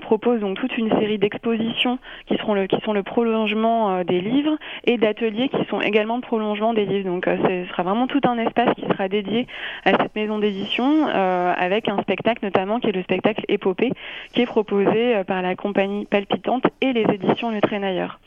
[0.00, 4.56] propose donc toute une série d'expositions qui seront le qui sont le prolongement des livres
[4.84, 7.08] et d'ateliers qui sont également le prolongement des livres.
[7.08, 9.46] Donc ce sera vraiment tout un espace qui sera dédié
[9.84, 13.92] à cette maison d'édition avec un spectacle notamment qui est le spectacle Épopée
[14.32, 18.18] qui est proposé par la compagnie palpitante et les éditions Le Traînailleur.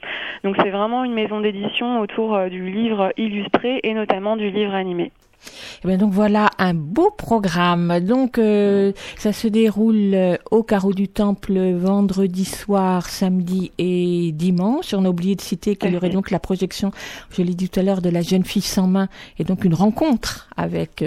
[0.44, 4.74] Donc c'est vraiment une maison d'édition autour euh, du livre illustré et notamment du livre
[4.74, 5.12] animé.
[5.44, 8.00] Et eh bien donc voilà un beau programme.
[8.02, 14.94] Donc euh, ça se déroule euh, au carreau du temple vendredi soir, samedi et dimanche.
[14.94, 16.92] On a oublié de citer qu'il y aurait donc la projection,
[17.32, 19.08] je l'ai dit tout à l'heure, de la jeune fille sans main
[19.40, 21.04] et donc une rencontre avec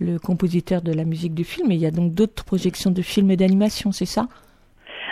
[0.00, 1.70] le compositeur de la musique du film.
[1.70, 4.28] Et il y a donc d'autres projections de films et d'animation, c'est ça?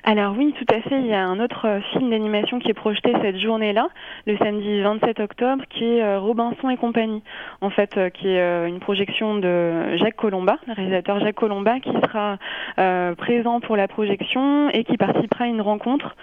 [0.04, 1.00] Alors oui, tout à fait.
[1.00, 3.88] Il y a un autre euh, film d'animation qui est projeté cette journée-là,
[4.26, 7.22] le samedi 27 octobre, qui est euh, Robinson et compagnie.
[7.60, 11.90] En fait, euh, qui est une projection de Jacques Colomba, le réalisateur Jacques Colomba, qui
[11.90, 12.38] sera
[13.16, 16.16] présent pour la projection et qui participera à une rencontre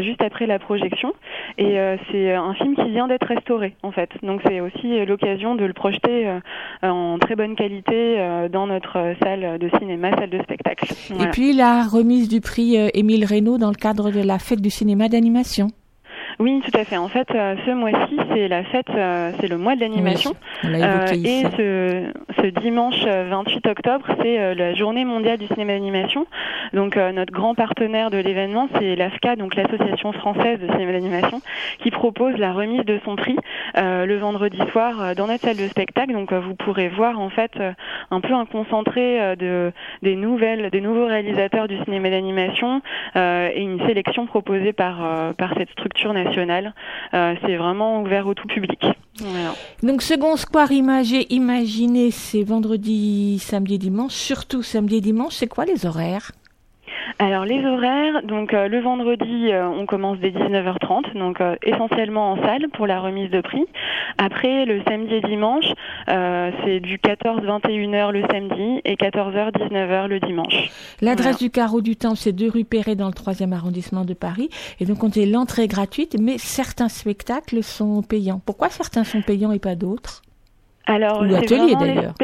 [0.00, 1.12] juste après la projection.
[1.58, 1.76] Et
[2.10, 4.10] c'est un film qui vient d'être restauré, en fait.
[4.22, 6.38] Donc c'est aussi l'occasion de le projeter
[6.82, 10.86] en très bonne qualité dans notre salle de cinéma, salle de spectacle.
[11.20, 14.70] Et puis la remise du prix Émile Reynaud dans le cadre de la fête du
[14.70, 15.70] cinéma d'animation.
[16.40, 16.96] Oui, tout à fait.
[16.96, 20.34] En fait, euh, ce mois-ci, c'est la fête, euh, c'est le mois de l'animation.
[20.64, 26.26] Euh, et ce, ce, dimanche 28 octobre, c'est la journée mondiale du cinéma d'animation.
[26.72, 31.40] Donc, notre grand partenaire de l'événement, c'est l'AFCA, donc l'association française de cinéma d'animation,
[31.80, 33.36] qui propose la remise de son prix
[33.74, 36.12] le vendredi soir dans notre salle de spectacle.
[36.12, 37.52] Donc, vous pourrez voir en fait
[38.10, 39.72] un peu un concentré de
[40.02, 42.80] des nouvelles, des nouveaux réalisateurs du cinéma d'animation
[43.16, 46.27] et une sélection proposée par par cette structure nationale
[47.14, 48.84] euh, c'est vraiment ouvert au tout public.
[49.82, 55.64] Donc Second Square Imagé, imaginez, c'est vendredi, samedi, dimanche, surtout samedi et dimanche, c'est quoi
[55.64, 56.32] les horaires?
[57.18, 62.32] Alors les horaires, donc euh, le vendredi, euh, on commence dès 19h30, donc euh, essentiellement
[62.32, 63.64] en salle pour la remise de prix.
[64.18, 65.66] Après, le samedi et dimanche,
[66.06, 70.70] c'est du 14-21h le samedi et 14h-19h le dimanche.
[71.00, 74.48] L'adresse du carreau du temps, c'est 2 rue Perret dans le 3e arrondissement de Paris.
[74.80, 78.40] Et donc on dit l'entrée gratuite, mais certains spectacles sont payants.
[78.44, 80.22] Pourquoi certains sont payants et pas d'autres?
[80.86, 82.14] Alors, Ou ateliers d'ailleurs.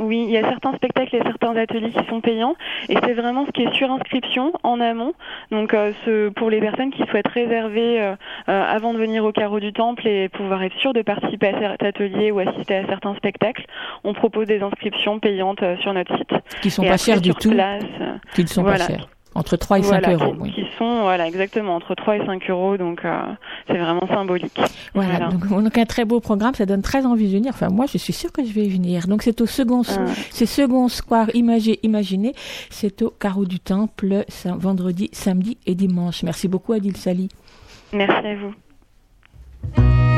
[0.00, 2.56] Oui, il y a certains spectacles et certains ateliers qui sont payants
[2.88, 5.12] et c'est vraiment ce qui est sur inscription en amont.
[5.50, 8.14] Donc euh, ce, pour les personnes qui souhaitent réserver euh,
[8.48, 11.72] euh, avant de venir au carreau du temple et pouvoir être sûr de participer à
[11.72, 13.66] cet atelier ou assister à certains spectacles,
[14.02, 16.32] on propose des inscriptions payantes sur notre site.
[16.62, 17.50] Qui sont pas chères du tout.
[18.34, 19.06] qui ne sont pas chères.
[19.34, 20.34] Entre 3 et 5 euros.
[20.34, 20.52] Qui, oui.
[20.52, 23.22] qui sont, voilà, exactement, entre 3 et 5 euros, donc euh,
[23.68, 24.60] c'est vraiment symbolique.
[24.92, 27.52] Voilà, Donc, un très beau programme, ça donne très envie de venir.
[27.54, 29.06] Enfin, moi, je suis sûre que je vais venir.
[29.06, 30.06] Donc c'est au second, ah.
[30.30, 32.34] c'est second square imagé, imaginé.
[32.70, 36.22] C'est au carreau du temple, vendredi, samedi et dimanche.
[36.24, 37.28] Merci beaucoup, Adil Sali.
[37.92, 40.09] Merci à vous.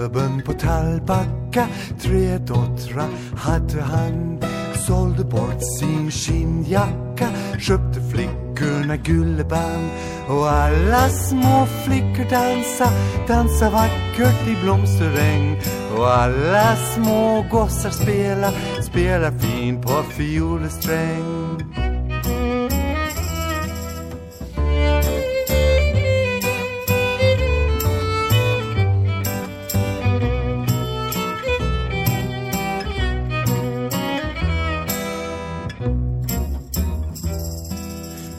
[0.00, 1.66] Lillgubben på Tallbacka,
[2.00, 4.40] tre döttrar hade han.
[4.86, 7.28] Sålde bort sin skinnjacka,
[7.58, 9.90] köpte flickorna gulleband
[10.28, 12.92] och alla små flickor dansa,
[13.28, 15.60] dansa vackert i blomsteräng
[15.96, 21.89] och alla små gossar spela, spela fint på fiolsträng.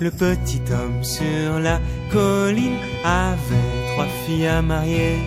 [0.02, 1.80] Le petit homme sur la
[2.12, 5.20] colline avait trois filles à marier.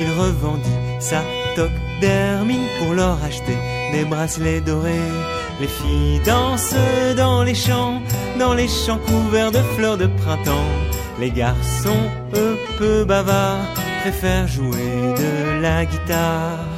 [0.00, 1.20] Il revendit sa
[1.54, 1.70] toque
[2.00, 3.58] d'hermine pour leur acheter
[3.92, 5.12] des bracelets dorés.
[5.60, 6.74] Les filles dansent
[7.14, 8.00] dans les champs,
[8.38, 10.72] dans les champs couverts de fleurs de printemps.
[11.20, 13.68] Les garçons, eux, peu bavards,
[14.00, 16.71] préfèrent jouer de la guitare.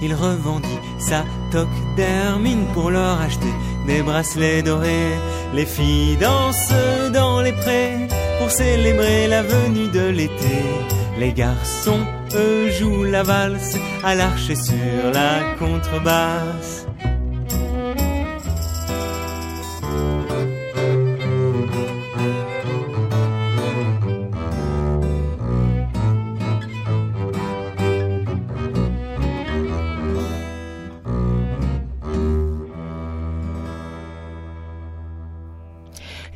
[0.00, 3.54] Il revendit sa toque d'hermine pour leur acheter
[3.86, 5.16] des bracelets dorés.
[5.54, 6.74] Les filles dansent
[7.12, 8.08] dans les prés
[8.38, 10.58] pour célébrer la venue de l'été.
[11.18, 12.04] Les garçons,
[12.34, 16.86] eux, jouent la valse à l'archer sur la contrebasse.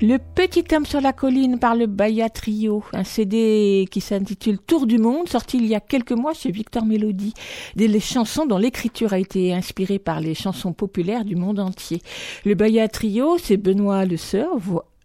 [0.09, 4.87] Le petit homme sur la colline par le Baya Trio, un CD qui s'intitule Tour
[4.87, 7.35] du monde, sorti il y a quelques mois chez Victor Melody.
[7.75, 12.03] Des chansons dont l'écriture a été inspirée par les chansons populaires du monde entier.
[12.45, 14.53] Le Baya Trio, c'est Benoît Le Sœur,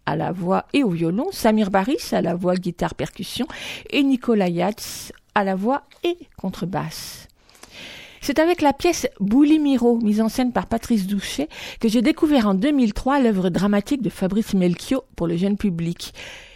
[0.06, 3.48] à la voix et au violon, Samir Baris à la voix, guitare, percussion
[3.90, 7.26] et Nicolas Yatz à la voix et contrebasse.
[8.24, 11.48] C'est avec la pièce Boulimiro, mise en scène par Patrice Douchet,
[11.80, 16.14] que j'ai découvert en 2003 l'œuvre dramatique de Fabrice Melchior pour le jeune public.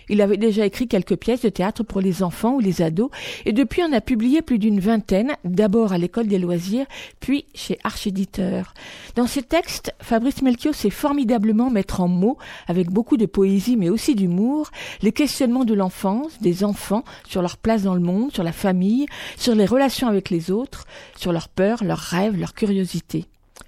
[0.08, 3.10] Il avait déjà écrit quelques pièces de théâtre pour les enfants ou les ados,
[3.44, 6.86] et depuis en a publié plus d'une vingtaine, d'abord à l'école des loisirs,
[7.20, 8.74] puis chez Archéditeur.
[9.14, 12.38] Dans ses textes, Fabrice Melchior sait formidablement mettre en mots,
[12.68, 14.70] avec beaucoup de poésie mais aussi d'humour,
[15.02, 19.06] les questionnements de l'enfance, des enfants, sur leur place dans le monde, sur la famille,
[19.36, 20.86] sur les relations avec les autres,
[21.16, 23.26] sur leurs peurs, leurs rêves, leurs curiosités.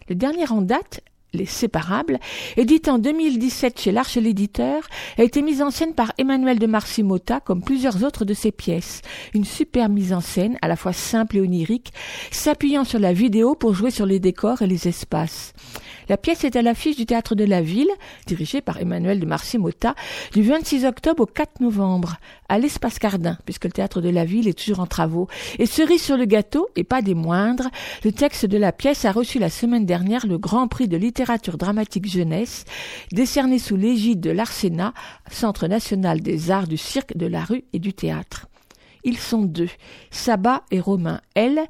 [0.09, 1.03] Le dernier en date
[1.33, 2.18] les Séparables,
[2.57, 4.83] édité en 2017 chez l'Arche l'éditeur,
[5.18, 9.03] a été mise en scène par Emmanuel de Marcimota comme plusieurs autres de ses pièces.
[9.35, 11.93] Une super mise en scène, à la fois simple et onirique,
[12.31, 15.53] s'appuyant sur la vidéo pour jouer sur les décors et les espaces.
[16.09, 17.90] La pièce est à l'affiche du Théâtre de la Ville,
[18.26, 19.94] dirigé par Emmanuel de Marcimota,
[20.32, 22.16] du 26 octobre au 4 novembre,
[22.48, 25.28] à l'Espace Cardin, puisque le Théâtre de la Ville est toujours en travaux.
[25.59, 27.68] Et cerise sur le gâteau, et pas des moindres,
[28.04, 31.59] le texte de la pièce a reçu la semaine dernière le Grand Prix de littérature
[31.59, 32.64] dramatique jeunesse,
[33.12, 34.94] décerné sous l'égide de l'Arsénat,
[35.30, 38.46] Centre national des arts du cirque, de la rue et du théâtre.
[39.05, 39.68] Ils sont deux,
[40.11, 41.20] Saba et Romain.
[41.34, 41.61] Elle,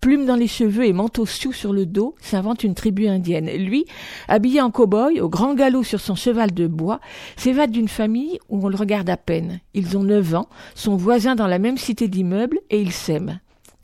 [0.00, 3.50] plume dans les cheveux et manteau sioux sur le dos, s'invente une tribu indienne.
[3.50, 3.84] Lui,
[4.26, 7.00] habillé en cow-boy, au grand galop sur son cheval de bois,
[7.36, 9.60] s'évade d'une famille où on le regarde à peine.
[9.74, 13.40] Ils ont neuf ans, sont voisins dans la même cité d'immeubles et ils s'aiment.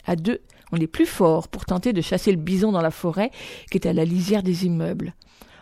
[0.07, 0.41] À deux,
[0.73, 3.31] on est plus fort pour tenter de chasser le bison dans la forêt
[3.71, 5.15] qui est à la lisière des immeubles.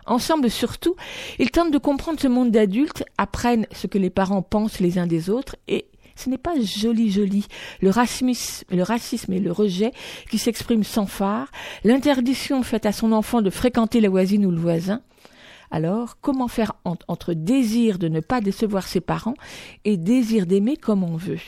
[0.05, 0.95] Ensemble surtout,
[1.39, 5.07] ils tentent de comprendre ce monde d'adultes, apprennent ce que les parents pensent les uns
[5.07, 5.85] des autres et
[6.15, 7.47] ce n'est pas joli joli.
[7.81, 9.91] Le racisme, le et le rejet
[10.29, 11.49] qui s'expriment sans phare,
[11.83, 15.01] l'interdiction faite à son enfant de fréquenter la voisine ou le voisin.
[15.71, 16.73] Alors, comment faire
[17.07, 19.33] entre désir de ne pas décevoir ses parents
[19.85, 21.39] et désir d'aimer comme on veut?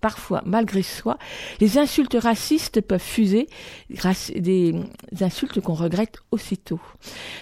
[0.00, 1.16] Parfois, malgré soi,
[1.60, 3.46] les insultes racistes peuvent fuser,
[4.34, 4.74] des
[5.20, 6.80] insultes qu'on regrette aussitôt.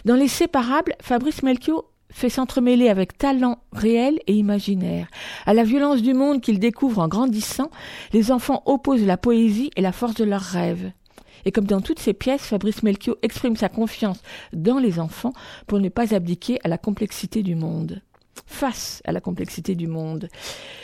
[0.05, 5.09] Dans Les Séparables, Fabrice Melchior fait s'entremêler avec talent réel et imaginaire.
[5.47, 7.71] À la violence du monde qu'ils découvrent en grandissant,
[8.13, 10.93] les enfants opposent la poésie et la force de leurs rêves.
[11.45, 14.21] Et comme dans toutes ses pièces, Fabrice Melchior exprime sa confiance
[14.53, 15.33] dans les enfants
[15.67, 18.03] pour ne pas abdiquer à la complexité du monde.
[18.47, 20.29] Face à la complexité du monde.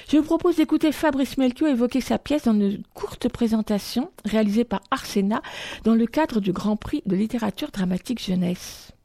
[0.08, 4.80] Je vous propose d'écouter Fabrice Melchior évoquer sa pièce dans une courte présentation réalisée par
[4.90, 5.42] Arsena
[5.84, 8.95] dans le cadre du Grand Prix de littérature dramatique jeunesse.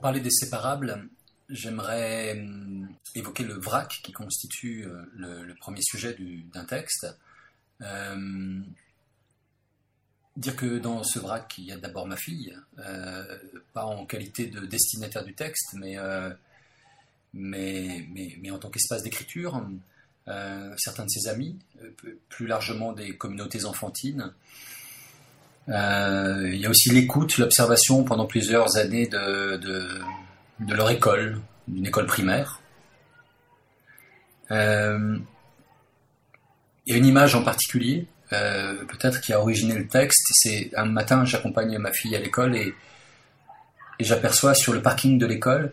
[0.00, 1.10] Pour parler des séparables,
[1.50, 5.04] j'aimerais hum, évoquer le vrac qui constitue euh,
[5.44, 6.16] le, premier sujet
[6.54, 7.06] d'un texte.
[7.82, 8.60] Euh,
[10.38, 13.36] dire que dans ce vrac, il y a d'abord ma fille, euh,
[13.74, 15.98] pas en qualité de destinataire du texte, mais,
[17.34, 19.62] mais, mais, en tant qu'espace d'écriture.
[20.78, 21.58] certains de ses amis,
[22.30, 24.32] plus largement des communautés enfantines.
[25.70, 30.00] Il y a aussi l'écoute, l'observation pendant plusieurs années de,
[30.68, 32.60] leur école, d'une école primaire.
[34.50, 35.16] Euh,
[36.86, 40.26] il y a une image en particulier, euh, peut-être qui a originé le texte.
[40.32, 42.74] C'est un matin, j'accompagne ma fille à l'école et,
[44.00, 45.72] j'aperçois sur le parking de l'école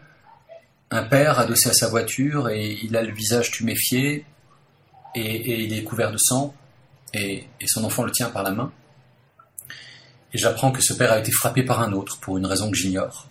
[0.91, 4.25] un père adossé à sa voiture et il a le visage tuméfié
[5.15, 6.53] et, il est couvert de sang
[7.13, 8.71] et, son enfant le tient par la main.
[10.37, 12.77] Et j'apprends que ce père a été frappé par un autre pour une raison que
[12.77, 13.27] j'ignore.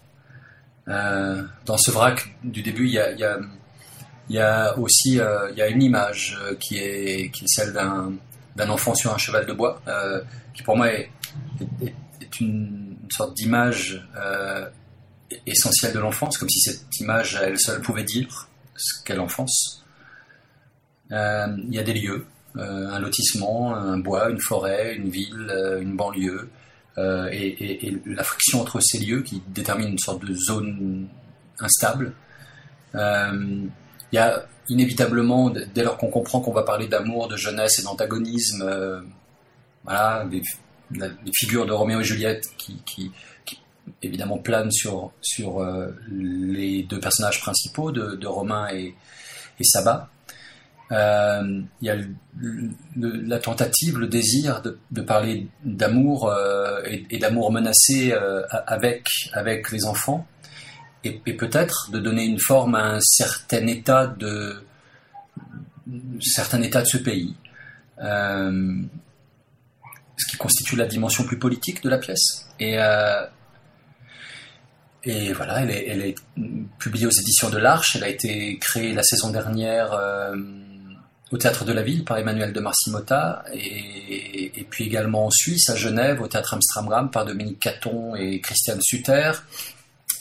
[0.89, 2.95] Euh, dans ce vrac du début, il
[4.29, 8.19] y a, aussi euh, y a une image euh, qui est, qui est celle d'un,
[8.69, 9.81] enfant sur un cheval de bois,
[10.53, 11.09] qui pour moi est,
[11.81, 14.05] est, une, sorte d'image
[15.47, 19.85] essentielle de l'enfance, comme si cette image elle seule pouvait dire ce qu'est l'enfance.
[21.13, 22.27] il y a des lieux,
[22.57, 26.51] un lotissement, un bois, une forêt, une ville, une banlieue,
[26.99, 31.09] euh, et, la friction entre ces lieux qui détermine une sorte de zone
[31.59, 32.15] instable.
[32.95, 33.67] Euh,
[34.13, 37.83] il y a inévitablement, dès lors qu'on comprend qu'on va parler d'amour, de jeunesse et
[37.83, 39.01] d'antagonisme, euh,
[39.85, 40.43] voilà, les,
[41.35, 43.13] figures de Roméo et Juliette qui,
[44.03, 45.65] évidemment planent sur, sur
[46.11, 48.95] les deux personnages principaux de, Romain et,
[49.61, 49.65] et.
[50.93, 51.97] Euh, il y a
[52.97, 59.85] la tentative, le désir de, parler d'amour euh, et, d'amour menacé euh, avec, avec les
[59.85, 60.27] enfants,
[61.03, 64.65] et, peut-être de donner une forme à un certain état de,
[66.21, 67.35] certain état de ce pays,
[67.99, 68.87] ce
[70.31, 72.49] qui constitue la dimension plus politique de la pièce.
[72.61, 72.77] Et,
[75.33, 76.15] voilà, elle est,
[76.79, 77.97] publiée aux éditions de l'Arche.
[77.97, 79.97] Elle a été créée la saison dernière
[81.33, 85.77] au Théâtre de la Ville par Emmanuel de Marcimota et, puis également en Suisse, à
[85.77, 89.33] Genève, au Théâtre Amsterdam par Dominique Caton et Christiane Sutter.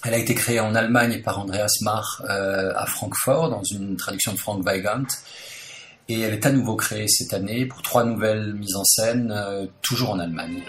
[0.03, 4.33] Elle a été créée en Allemagne par Andreas Mach euh, à Francfort dans une traduction
[4.33, 5.05] de Frank Weigand.
[6.07, 9.65] Et elle est à nouveau créée cette année pour trois nouvelles mises en scène, euh,
[9.81, 10.61] toujours en Allemagne.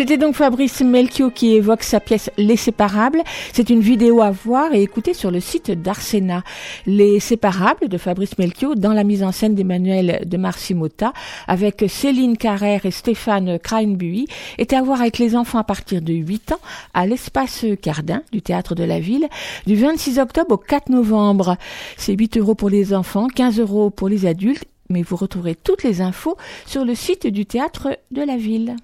[0.00, 3.20] C'était donc Fabrice Melchior qui évoque sa pièce Les Séparables.
[3.52, 6.42] C'est une vidéo à voir et écouter sur le site d'Arsena.
[6.86, 11.12] Les Séparables de Fabrice Melchior dans la mise en scène d'Emmanuel de Marcimota
[11.46, 14.26] avec Céline Carrère et Stéphane Kreinbuy
[14.56, 16.60] est à voir avec les enfants à partir de 8 ans
[16.94, 19.28] à l'espace Cardin du théâtre de la ville
[19.66, 21.58] du 26 octobre au 4 novembre.
[21.98, 25.84] C'est 8 euros pour les enfants, 15 euros pour les adultes mais vous retrouverez toutes
[25.84, 28.76] les infos sur le site du théâtre de la ville.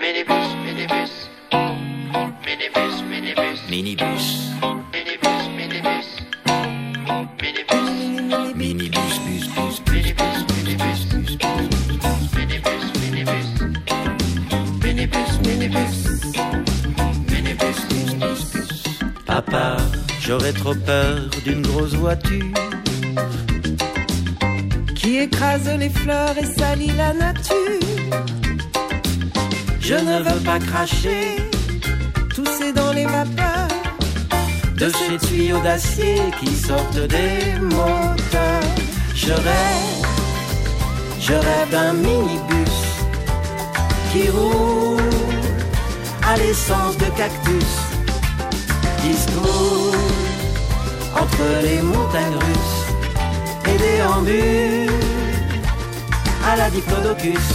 [0.00, 1.12] Minibus, minibus.
[2.44, 3.58] Minibus, minibus.
[3.70, 4.24] Minibus.
[4.92, 6.08] Minibus, minibus.
[7.38, 7.88] Minibus.
[8.56, 9.76] Minibus, bus, bus.
[9.92, 11.62] Minibus, minibus, bus, bus.
[12.34, 13.48] Minibus, minibus.
[14.82, 15.94] Minibus, minibus.
[17.30, 18.82] Minibus, bus, bus, bus.
[19.26, 19.76] Papa,
[20.20, 22.52] j'aurais trop peur d'une grosse voiture
[24.96, 28.43] qui écrase les fleurs et salit la nature.
[29.86, 31.36] Je ne veux pas cracher,
[32.34, 33.68] tousser dans les vapeurs
[34.78, 38.70] de ces tuyaux d'acier qui sortent des moteurs.
[39.14, 40.06] Je rêve,
[41.20, 42.80] je rêve d'un minibus
[44.10, 45.02] qui roule
[46.26, 47.74] à l'essence de cactus,
[49.02, 49.28] qui se
[51.14, 52.84] entre les montagnes russes
[53.68, 54.90] et déambule
[56.46, 57.50] à la diplodocus,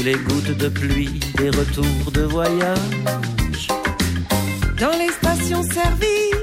[0.00, 3.68] Sous les gouttes de pluie, des retours de voyage.
[4.78, 6.34] Dans les stations-service,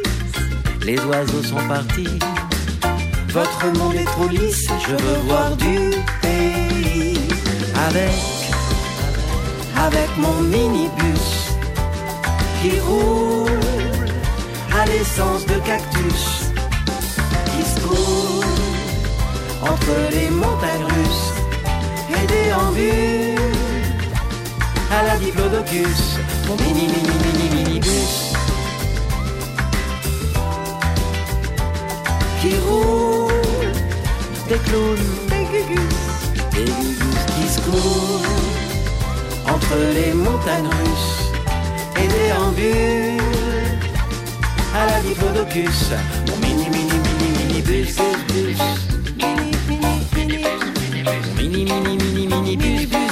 [0.86, 2.20] les oiseaux sont partis.
[3.30, 5.90] Votre monde est trop lisse, je veux voir du
[6.22, 7.18] pays.
[7.88, 8.20] Avec,
[9.76, 11.56] avec mon minibus
[12.62, 13.60] qui roule
[14.80, 16.52] à l'essence de cactus
[19.64, 21.34] entre les montagnes russes
[22.12, 23.47] et déambule
[24.92, 26.18] à la diplodocus,
[26.48, 28.34] mon mini mini mini minibus
[32.42, 33.72] qui roule
[34.48, 35.98] des clowns, des gugus,
[36.54, 38.22] des gugus qui se courent
[39.48, 41.32] entre les montagnes russes
[41.98, 43.22] et déambule
[44.74, 45.92] à la diplodocus,
[46.30, 48.62] mon mini mini mini mini bus bus bus.
[51.36, 53.07] Mini mini mini mini bus bus mini bus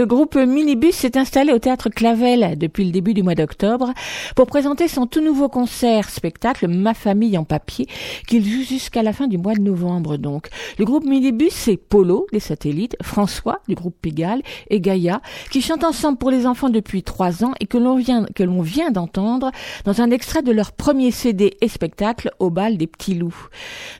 [0.00, 3.92] Le groupe Minibus s'est installé au théâtre Clavel depuis le début du mois d'octobre
[4.34, 7.86] pour présenter son tout nouveau concert spectacle Ma famille en papier
[8.26, 10.48] qu'il joue jusqu'à la fin du mois de novembre donc.
[10.78, 14.40] Le groupe Minibus c'est Polo des satellites, François du groupe Pégal
[14.70, 15.20] et Gaïa
[15.50, 18.62] qui chantent ensemble pour les enfants depuis trois ans et que l'on vient que l'on
[18.62, 19.50] vient d'entendre
[19.84, 23.48] dans un extrait de leur premier CD et spectacle au bal des petits loups.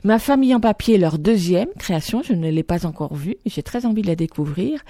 [0.03, 3.85] Ma famille en papier leur deuxième création, je ne l'ai pas encore vue, j'ai très
[3.85, 4.81] envie de la découvrir.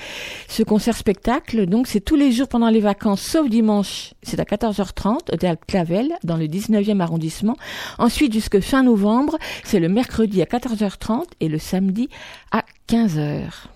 [0.47, 4.43] Ce concert spectacle, donc c'est tous les jours pendant les vacances, sauf dimanche, c'est à
[4.43, 7.57] 14h30 au théâtre Clavel, dans le 19e arrondissement.
[7.97, 12.07] Ensuite, jusque fin novembre, c'est le mercredi à 14h30 et le samedi
[12.51, 13.70] à 15h.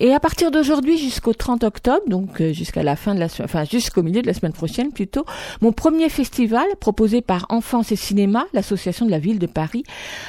[0.00, 3.64] Et à partir d'aujourd'hui jusqu'au 30 octobre, donc euh, jusqu'à la fin de la enfin
[3.64, 5.24] jusqu'au milieu de la semaine prochaine plutôt,
[5.60, 9.84] mon premier festival proposé par Enfance et Cinéma, l'association de la ville de Paris,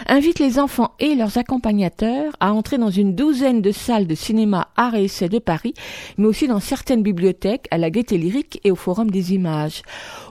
[0.07, 4.67] invite les enfants et leurs accompagnateurs à entrer dans une douzaine de salles de cinéma
[4.75, 5.73] art et essai de Paris,
[6.17, 9.81] mais aussi dans certaines bibliothèques, à la Gaîté Lyrique et au Forum des Images.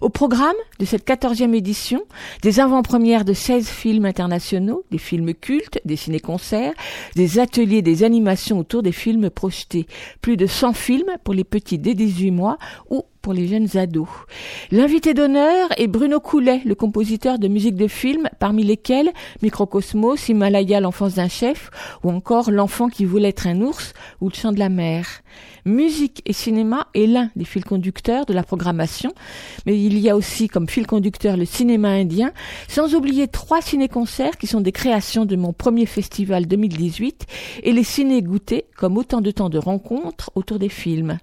[0.01, 2.03] Au programme de cette 14e édition,
[2.43, 6.73] des avant-premières de 16 films internationaux, des films cultes, des ciné-concerts,
[7.17, 9.87] des ateliers, des animations autour des films projetés.
[10.23, 12.59] Plus de 100 films pour les petits dès 18 mois
[12.89, 14.07] ou pour les jeunes ados.
[14.71, 19.11] L'invité d'honneur est Bruno Coulet, le compositeur de musique de film, parmi lesquels
[19.41, 21.71] Microcosmos, Himalaya, l'enfance d'un chef,
[22.05, 25.07] ou encore L'enfant qui voulait être un ours, ou Le chant de la mer.
[25.65, 29.11] Musique et cinéma est l'un des fils conducteurs de la programmation,
[29.65, 32.31] mais il y a aussi comme fil conducteur le cinéma indien,
[32.69, 37.25] sans oublier trois ciné-concerts qui sont des créations de mon premier festival 2018
[37.63, 41.17] et les ciné-goûtés comme autant de temps de rencontres autour des films.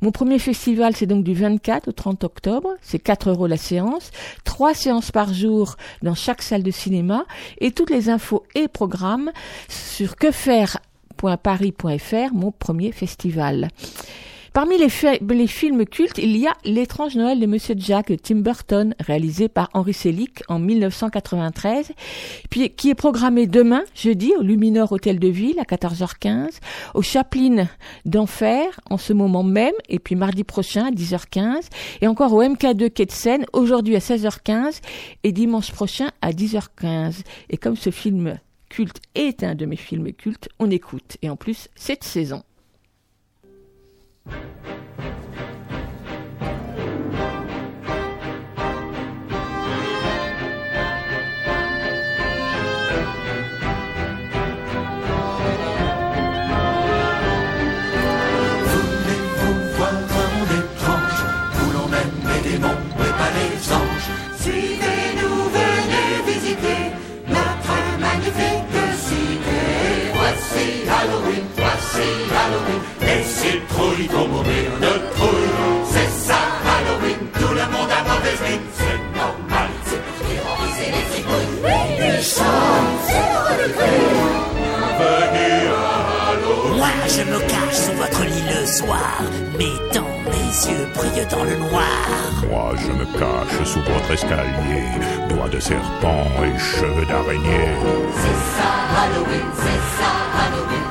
[0.00, 2.70] Mon premier festival, c'est donc du 24 au 30 octobre.
[2.80, 4.12] C'est 4 euros la séance,
[4.44, 7.24] trois séances par jour dans chaque salle de cinéma
[7.60, 9.32] et toutes les infos et programmes
[9.68, 13.70] sur quefaire.paris.fr, mon premier festival.
[14.52, 14.88] Parmi les,
[15.46, 19.68] films cultes, il y a L'étrange Noël de Monsieur Jack de Tim Burton, réalisé par
[19.74, 21.92] Henri Selick en 1993,
[22.50, 26.58] puis qui est programmé demain, jeudi, au Luminor Hôtel de Ville à 14h15,
[26.94, 27.68] au Chaplin
[28.04, 31.68] d'Enfer en ce moment même, et puis mardi prochain à 10h15,
[32.00, 34.80] et encore au MK2 Quai de aujourd'hui à 16h15
[35.24, 37.22] et dimanche prochain à 10h15.
[37.50, 38.38] Et comme ce film
[38.68, 41.16] culte est un de mes films cultes, on écoute.
[41.22, 42.42] Et en plus, cette saison.
[44.30, 44.87] Thank you.
[73.82, 75.50] Mourir de trouille.
[75.92, 81.06] C'est ça Halloween, tout le monde a mauvaise mine, c'est normal, c'est pour terroriser les
[81.14, 81.52] citrouilles.
[81.98, 83.66] Ils chantent, c'est l'heure de.
[84.98, 86.76] Venez à Halloween.
[86.78, 89.22] Moi, je me cache sous votre lit le soir,
[89.58, 92.08] mettant mes yeux brillent dans le noir.
[92.50, 94.86] Moi, je me cache sous votre escalier,
[95.28, 97.74] doigts de serpent et cheveux d'araignée.
[98.22, 100.87] C'est ça Halloween, c'est ça Halloween,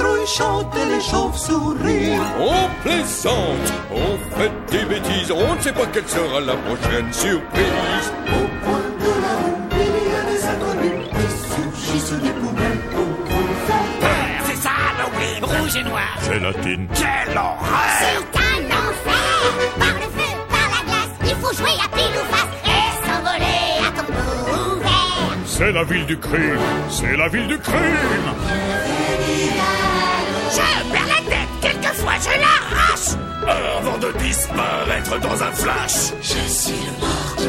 [0.00, 2.18] citrouilles chantent et les chauves-souris.
[2.38, 8.12] On plaisante, on fait des bêtises, on ne sait pas quelle sera la prochaine surprise.
[8.26, 12.80] Au coin de la rue, il y a des inconnus qui surgissent des poubelles.
[14.44, 16.18] C'est ça Halloween, rouge et noir.
[16.30, 16.88] Gélatine.
[16.94, 17.58] Quelle horreur
[17.98, 22.34] C'est un enfer Par le feu, par la glace, il faut jouer à pile ou
[22.34, 25.36] face et s'envoler à tombeau ouvert.
[25.46, 26.58] C'est la ville du crime,
[26.88, 28.30] c'est la ville du crime.
[30.60, 33.16] Je perds la tête, quelquefois je l'arrache
[33.48, 36.12] avant de disparaître dans un flash.
[36.22, 37.48] Je suis le mort qui.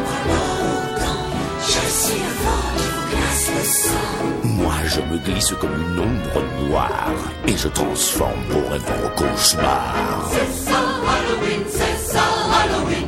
[1.68, 4.10] Je suis le vent qui vous glace le sang.
[4.44, 7.12] Moi, je me glisse comme une ombre noire
[7.48, 10.32] et je transforme vos rêves en cauchemars.
[10.32, 10.80] C'est ça
[11.12, 12.24] Halloween, c'est ça.
[12.64, 13.01] Halloween,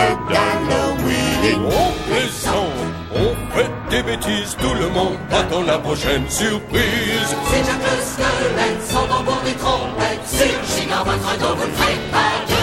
[0.00, 1.66] ville d'Halloween.
[1.66, 7.36] On plaisante, on fait des bêtises, tout le monde attend la prochaine surprise.
[7.50, 10.26] C'est Jack le squelette, son tambour des trompettes.
[10.26, 12.59] Surgit dans votre dos, vous ne ferez pas de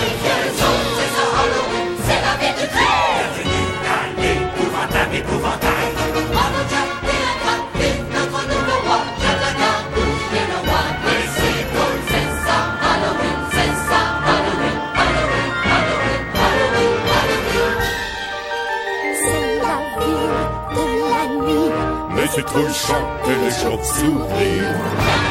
[22.56, 25.27] Mais c'est trop le chant et les chauves-souris.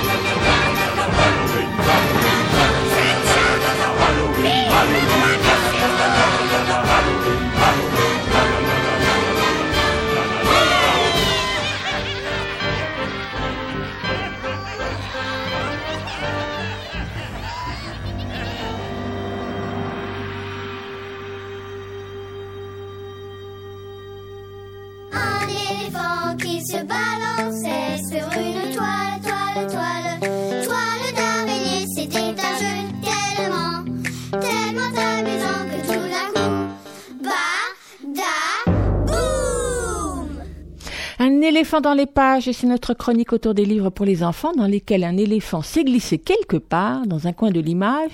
[41.57, 45.05] Éléphant dans les pages, c'est notre chronique autour des livres pour les enfants dans lesquels
[45.05, 48.11] un éléphant s'est glissé quelque part dans un coin de l'image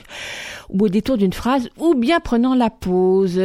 [0.69, 3.40] ou au détour d'une phrase ou bien prenant la pause.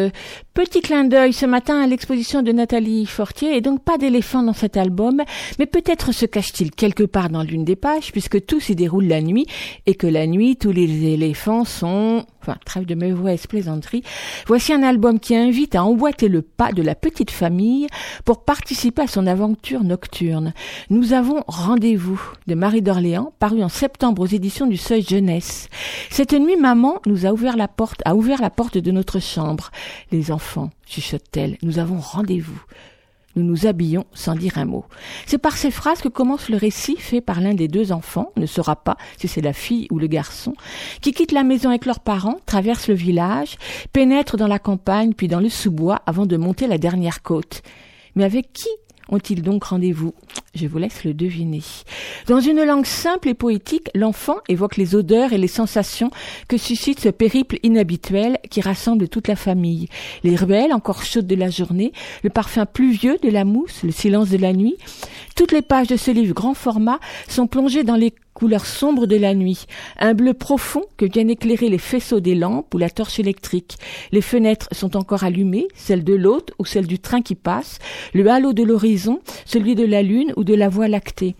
[0.58, 4.54] Petit clin d'œil ce matin à l'exposition de Nathalie Fortier et donc pas d'éléphant dans
[4.54, 5.22] cet album,
[5.60, 9.22] mais peut-être se cache-t-il quelque part dans l'une des pages puisque tout s'y déroule la
[9.22, 9.46] nuit
[9.86, 14.04] et que la nuit tous les éléphants sont enfin trêve de mauvaise plaisanterie.
[14.48, 17.88] Voici un album qui invite à emboîter le pas de la petite famille
[18.26, 20.54] pour participer à son aventure nocturne.
[20.90, 25.68] Nous avons Rendez-vous de Marie d'Orléans, paru en septembre aux éditions du Seuil Jeunesse.
[26.10, 29.70] Cette nuit, maman nous a ouvert la porte, a ouvert la porte de notre chambre.
[30.12, 30.47] Les enfants,
[30.88, 32.62] chuchote-t-elle, nous avons rendez-vous.
[33.36, 34.86] Nous nous habillons sans dire un mot.
[35.28, 38.48] C'est par ces phrases que commence le récit fait par l'un des deux enfants, ne
[38.48, 40.56] saura pas si c'est la fille ou le garçon,
[41.02, 43.58] qui quittent la maison avec leurs parents, traversent le village,
[43.94, 47.62] pénètrent dans la campagne puis dans le sous-bois avant de monter la dernière côte.
[48.16, 48.70] Mais avec qui
[49.10, 50.14] ont-ils donc rendez-vous?
[50.56, 51.62] Je vous laisse le deviner.
[52.28, 56.10] Dans une langue simple et poétique, l'enfant évoque les odeurs et les sensations
[56.48, 59.88] que suscite ce périple inhabituel qui rassemble toute la famille.
[60.24, 61.92] Les ruelles encore chaudes de la journée,
[62.24, 64.78] le parfum pluvieux de la mousse, le silence de la nuit.
[65.36, 69.16] Toutes les pages de ce livre grand format sont plongées dans les couleurs sombres de
[69.16, 69.66] la nuit,
[69.98, 73.78] un bleu profond que viennent éclairer les faisceaux des lampes ou la torche électrique.
[74.12, 77.80] Les fenêtres sont encore allumées, celles de l'hôte ou celles du train qui passe,
[78.14, 81.36] le halo de l'horizon, celui de la lune ou de la voie lactée.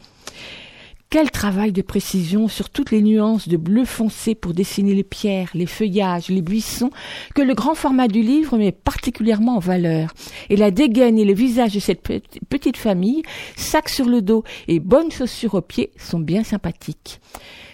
[1.10, 5.50] Quel travail de précision sur toutes les nuances de bleu foncé pour dessiner les pierres,
[5.54, 6.90] les feuillages, les buissons,
[7.34, 10.14] que le grand format du livre met particulièrement en valeur.
[10.50, 13.24] Et la dégaine et le visage de cette petite famille,
[13.56, 17.22] sac sur le dos et bonnes chaussures aux pieds, sont bien sympathiques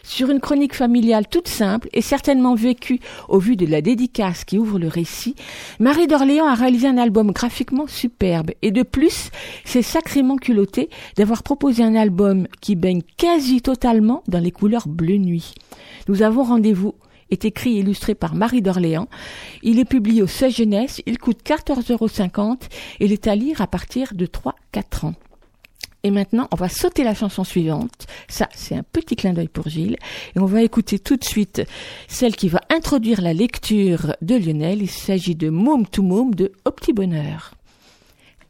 [0.03, 2.99] sur une chronique familiale toute simple et certainement vécue
[3.29, 5.35] au vu de la dédicace qui ouvre le récit,
[5.79, 9.31] Marie d'Orléans a réalisé un album graphiquement superbe et de plus,
[9.65, 15.17] c'est sacrément culotté d'avoir proposé un album qui baigne quasi totalement dans les couleurs bleu
[15.17, 15.53] nuit.
[16.07, 16.93] Nous avons rendez-vous
[17.31, 19.07] est écrit et illustré par Marie d'Orléans.
[19.63, 22.57] Il est publié au Seuil Jeunesse, il coûte 14,50 euros
[22.99, 25.13] et il est à lire à partir de 3-4 ans.
[26.05, 28.07] Et maintenant, on va sauter la chanson suivante.
[28.27, 29.95] Ça, c'est un petit clin d'œil pour Gilles.
[30.35, 31.61] Et on va écouter tout de suite
[32.09, 34.81] celle qui va introduire la lecture de Lionel.
[34.81, 37.53] Il s'agit de Moum to Moum de Au Petit Bonheur.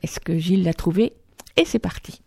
[0.02, 1.14] Est-ce que Gilles l'a trouvé?
[1.56, 2.23] Et c'est parti.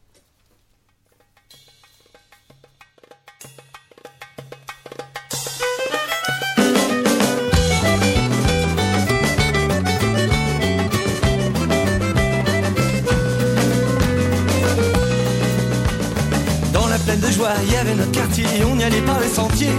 [17.27, 19.78] De joie, il y avait notre quartier, on y allait par les sentiers,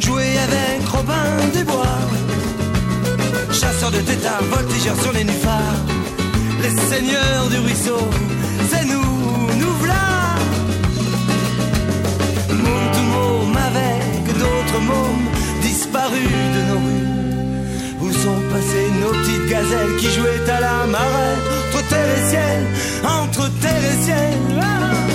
[0.00, 1.98] jouer avec Robin des Bois.
[3.52, 5.80] Chasseurs de tétards, voltigeurs sur les nufards,
[6.62, 8.00] les seigneurs du ruisseau,
[8.70, 9.02] c'est nous,
[9.60, 9.70] nous.
[12.64, 15.28] Môme tout môme avec d'autres mômes
[15.62, 17.10] disparus de nos rues.
[19.48, 21.36] gazelle qui jouait à la marée
[21.68, 22.60] entre terre et ciel,
[23.04, 24.38] entre terre et ciel.
[24.62, 25.09] Ah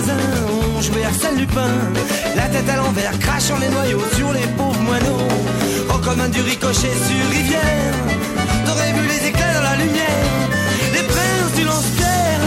[0.00, 1.70] voisins, on jouait Arsène Lupin.
[2.36, 5.28] La tête à l'envers, crachant les noyaux sur les pauvres moineaux.
[5.90, 7.94] Oh, comme un du ricochet sur rivière.
[8.66, 10.26] T'aurais vu les éclairs dans la lumière.
[10.94, 12.44] Les princes du lance-pierre.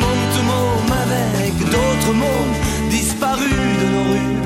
[0.00, 2.54] Monde to môme avec d'autres mômes
[2.90, 4.36] disparus de nos rues.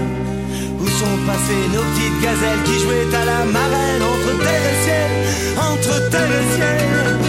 [0.80, 5.10] Où sont passées nos petites gazelles qui jouaient à la marraine entre terre et ciel,
[5.70, 7.27] entre terre et ciel.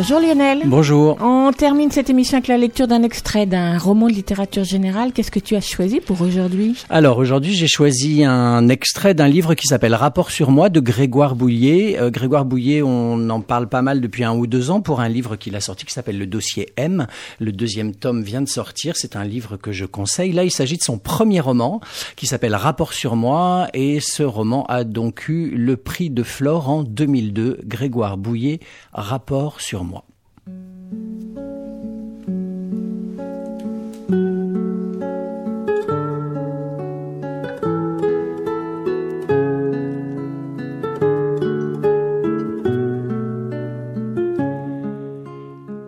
[0.00, 0.60] Bonjour Lionel.
[0.64, 1.18] Bonjour.
[1.20, 5.12] On termine cette émission avec la lecture d'un extrait d'un roman de littérature générale.
[5.12, 6.76] Qu'est-ce que tu as choisi pour aujourd'hui?
[6.88, 11.34] Alors aujourd'hui, j'ai choisi un extrait d'un livre qui s'appelle Rapport sur moi de Grégoire
[11.34, 11.98] Bouillet.
[11.98, 15.08] Euh, Grégoire Bouillet, on en parle pas mal depuis un ou deux ans pour un
[15.08, 17.08] livre qu'il a sorti qui s'appelle Le dossier M.
[17.40, 18.94] Le deuxième tome vient de sortir.
[18.94, 20.30] C'est un livre que je conseille.
[20.30, 21.80] Là, il s'agit de son premier roman
[22.14, 26.70] qui s'appelle Rapport sur moi et ce roman a donc eu le prix de Flore
[26.70, 27.62] en 2002.
[27.64, 28.60] Grégoire Bouillet,
[28.92, 29.87] Rapport sur moi.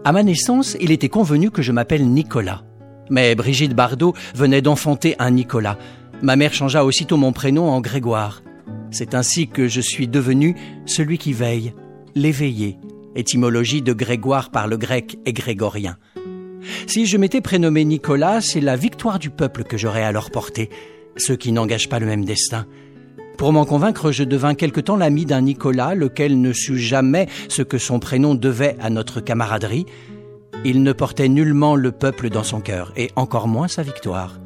[0.02, 2.64] À ma naissance, il était convenu que je m'appelle Nicolas.
[3.10, 5.78] Mais Brigitte Bardot venait d'enfanter un Nicolas.
[6.22, 8.42] Ma mère changea aussitôt mon prénom en Grégoire.
[8.90, 10.56] C'est ainsi que je suis devenu
[10.86, 11.74] celui qui veille,
[12.14, 12.78] l'éveillé,
[13.14, 15.98] étymologie de Grégoire par le grec et grégorien.
[16.86, 20.70] Si je m'étais prénommé Nicolas, c'est la victoire du peuple que j'aurais alors portée,
[21.16, 22.66] ceux qui n'engagent pas le même destin.
[23.40, 27.62] Pour m'en convaincre, je devins quelque temps l'ami d'un Nicolas, lequel ne sut jamais ce
[27.62, 29.86] que son prénom devait à notre camaraderie.
[30.66, 34.38] Il ne portait nullement le peuple dans son cœur, et encore moins sa victoire.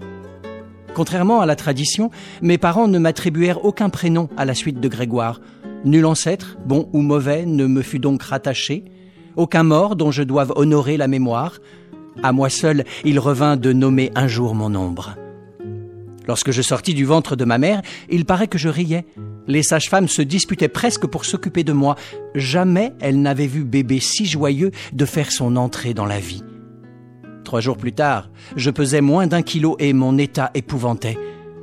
[0.94, 5.40] Contrairement à la tradition, mes parents ne m'attribuèrent aucun prénom à la suite de Grégoire.
[5.84, 8.84] Nul ancêtre, bon ou mauvais, ne me fut donc rattaché.
[9.34, 11.58] Aucun mort dont je doive honorer la mémoire.
[12.22, 15.16] À moi seul, il revint de nommer un jour mon ombre.
[16.26, 19.04] Lorsque je sortis du ventre de ma mère, il paraît que je riais.
[19.46, 21.96] Les sages-femmes se disputaient presque pour s'occuper de moi.
[22.34, 26.42] Jamais elles n'avaient vu bébé si joyeux de faire son entrée dans la vie.
[27.44, 31.18] Trois jours plus tard, je pesais moins d'un kilo et mon état épouvantait.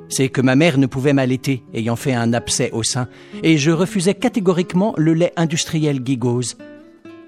[0.09, 3.07] C'est que ma mère ne pouvait m'allaiter, ayant fait un abcès au sein,
[3.43, 6.57] et je refusais catégoriquement le lait industriel Gigose.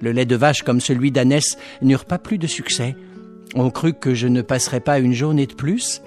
[0.01, 2.95] Le lait de vache comme celui d'ânesse n'eurent pas plus de succès.
[3.55, 6.01] On crut que je ne passerais pas une journée de plus,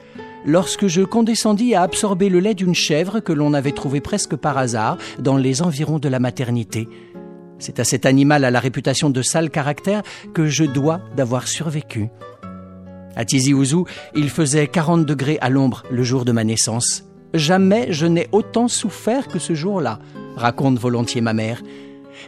[0.46, 4.56] lorsque je condescendis à absorber le lait d'une chèvre que l'on avait trouvée presque par
[4.56, 6.88] hasard dans les environs de la maternité.
[7.58, 10.02] C'est à cet animal à la réputation de sale caractère
[10.34, 12.08] que je dois d'avoir survécu.
[13.16, 17.04] À Tizi Ouzou, il faisait 40 degrés à l'ombre le jour de ma naissance.
[17.32, 19.98] Jamais je n'ai autant souffert que ce jour-là,
[20.36, 21.62] raconte volontiers ma mère.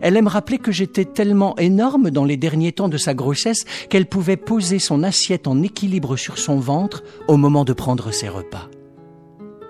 [0.01, 4.07] Elle aime rappeler que j'étais tellement énorme dans les derniers temps de sa grossesse qu'elle
[4.07, 8.69] pouvait poser son assiette en équilibre sur son ventre au moment de prendre ses repas.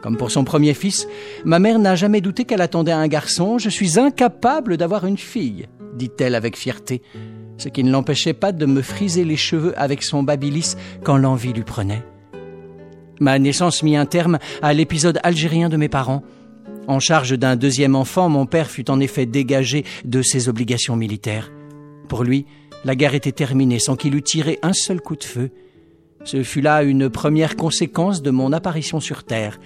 [0.02, 1.08] Comme pour son premier fils,
[1.44, 3.58] ma mère n'a jamais douté qu'elle attendait un garçon.
[3.58, 7.02] Je suis incapable d'avoir une fille, dit-elle avec fierté,
[7.56, 11.52] ce qui ne l'empêchait pas de me friser les cheveux avec son babilis quand l'envie
[11.52, 12.04] lui prenait.
[13.20, 16.22] Ma naissance mit un terme à l'épisode algérien de mes parents.
[16.86, 21.50] En charge d'un deuxième enfant, mon père fut en effet dégagé de ses obligations militaires.
[22.08, 22.46] Pour lui,
[22.84, 25.50] la guerre était terminée sans qu'il eût tiré un seul coup de feu.
[26.24, 29.58] Ce fut là une première conséquence de mon apparition sur Terre.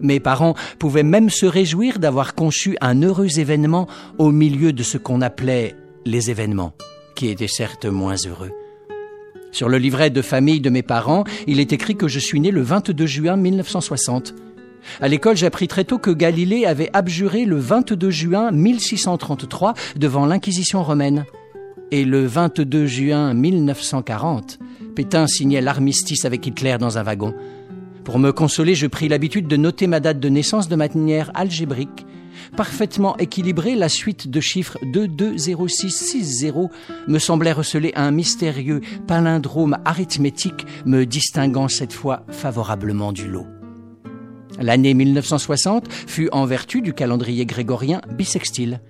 [0.00, 3.86] Mes parents pouvaient même se réjouir d'avoir conçu un heureux événement
[4.18, 5.74] au milieu de ce qu'on appelait
[6.06, 6.72] les événements,
[7.14, 8.52] qui étaient certes moins heureux.
[9.52, 12.50] Sur le livret de famille de mes parents, il est écrit que je suis né
[12.50, 14.34] le 22 juin 1960.
[15.00, 20.82] À l'école, j'appris très tôt que Galilée avait abjuré le 22 juin 1633 devant l'Inquisition
[20.82, 21.24] romaine.
[21.90, 24.58] Et le 22 juin 1940,
[24.94, 27.34] Pétain signait l'armistice avec Hitler dans un wagon.
[28.04, 32.06] Pour me consoler, je pris l'habitude de noter ma date de naissance de manière algébrique.
[32.56, 36.70] Parfaitement équilibrée, la suite de chiffres 220660
[37.06, 43.46] me semblait receler un mystérieux palindrome arithmétique me distinguant cette fois favorablement du lot.
[44.60, 48.80] L'année 1960 fut, en vertu du calendrier grégorien, bissextile.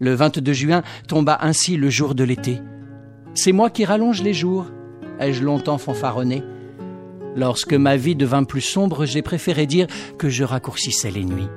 [0.00, 2.58] Le 22 juin tomba ainsi le jour de l'été.
[3.34, 4.66] C'est moi qui rallonge les jours,
[5.20, 6.42] ai-je longtemps fanfaronné.
[7.36, 9.86] Lorsque ma vie devint plus sombre, j'ai préféré dire
[10.18, 11.48] que je raccourcissais les nuits.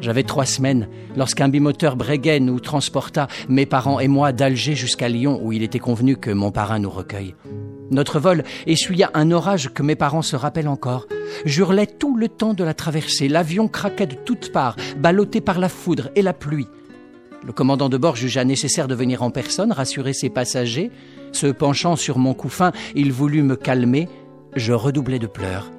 [0.00, 5.40] J'avais trois semaines lorsqu'un bimoteur Breguet nous transporta, mes parents et moi, d'Alger jusqu'à Lyon,
[5.42, 7.34] où il était convenu que mon parrain nous recueille.
[7.90, 11.06] Notre vol essuya un orage que mes parents se rappellent encore.
[11.44, 13.28] J'hurlais tout le temps de la traversée.
[13.28, 16.68] L'avion craquait de toutes parts, ballotté par la foudre et la pluie.
[17.44, 20.90] Le commandant de bord jugea nécessaire de venir en personne rassurer ses passagers.
[21.32, 24.08] Se penchant sur mon couffin, il voulut me calmer.
[24.54, 25.70] Je redoublai de pleurs.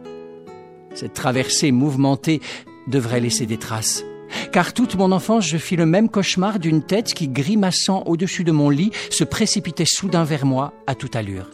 [0.93, 2.41] Cette traversée mouvementée
[2.87, 4.03] devrait laisser des traces.
[4.51, 8.51] Car toute mon enfance, je fis le même cauchemar d'une tête qui, grimaçant au-dessus de
[8.51, 11.49] mon lit, se précipitait soudain vers moi à toute allure.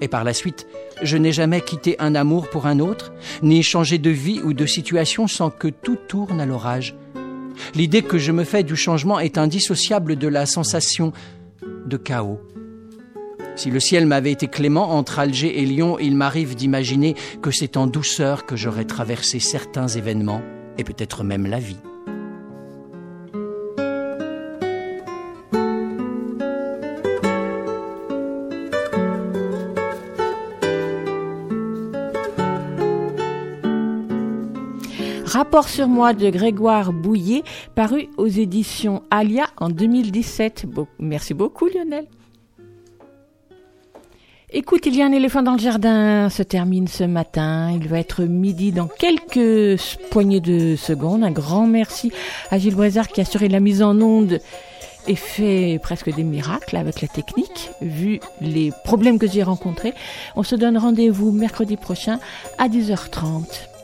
[0.00, 0.66] Et par la suite,
[1.02, 3.12] je n'ai jamais quitté un amour pour un autre,
[3.42, 6.94] ni changé de vie ou de situation sans que tout tourne à l'orage.
[7.74, 11.12] L'idée que je me fais du changement est indissociable de la sensation
[11.86, 12.40] de chaos.
[13.54, 17.78] Si le ciel m'avait été clément entre Alger et Lyon, il m'arrive d'imaginer que c'est
[17.78, 20.42] en douceur que j'aurais traversé certains événements,
[20.76, 21.78] et peut-être même la vie.
[35.36, 37.42] Rapport sur moi de Grégoire Bouillet,
[37.74, 40.64] paru aux éditions Alia en 2017.
[40.64, 42.06] Bon, merci beaucoup Lionel.
[44.50, 47.70] Écoute, il y a un éléphant dans le jardin, se termine ce matin.
[47.70, 49.78] Il va être midi dans quelques
[50.10, 51.22] poignées de secondes.
[51.22, 52.12] Un grand merci
[52.50, 54.40] à Gilles Brézard qui a assuré la mise en onde
[55.06, 59.92] et fait presque des miracles avec la technique, vu les problèmes que j'ai rencontrés.
[60.34, 62.20] On se donne rendez-vous mercredi prochain
[62.56, 63.75] à 10h30.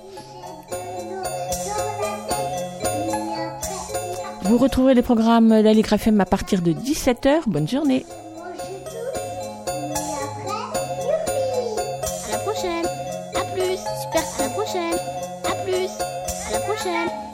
[4.53, 7.45] Vous retrouverez les programmes d'Aligre FM à partir de 17h.
[7.47, 8.05] Bonne journée.
[12.29, 12.85] À la prochaine.
[13.35, 13.79] À plus.
[14.03, 14.23] Super.
[14.39, 14.99] À la prochaine.
[15.45, 15.89] À plus.
[16.49, 17.32] À la prochaine.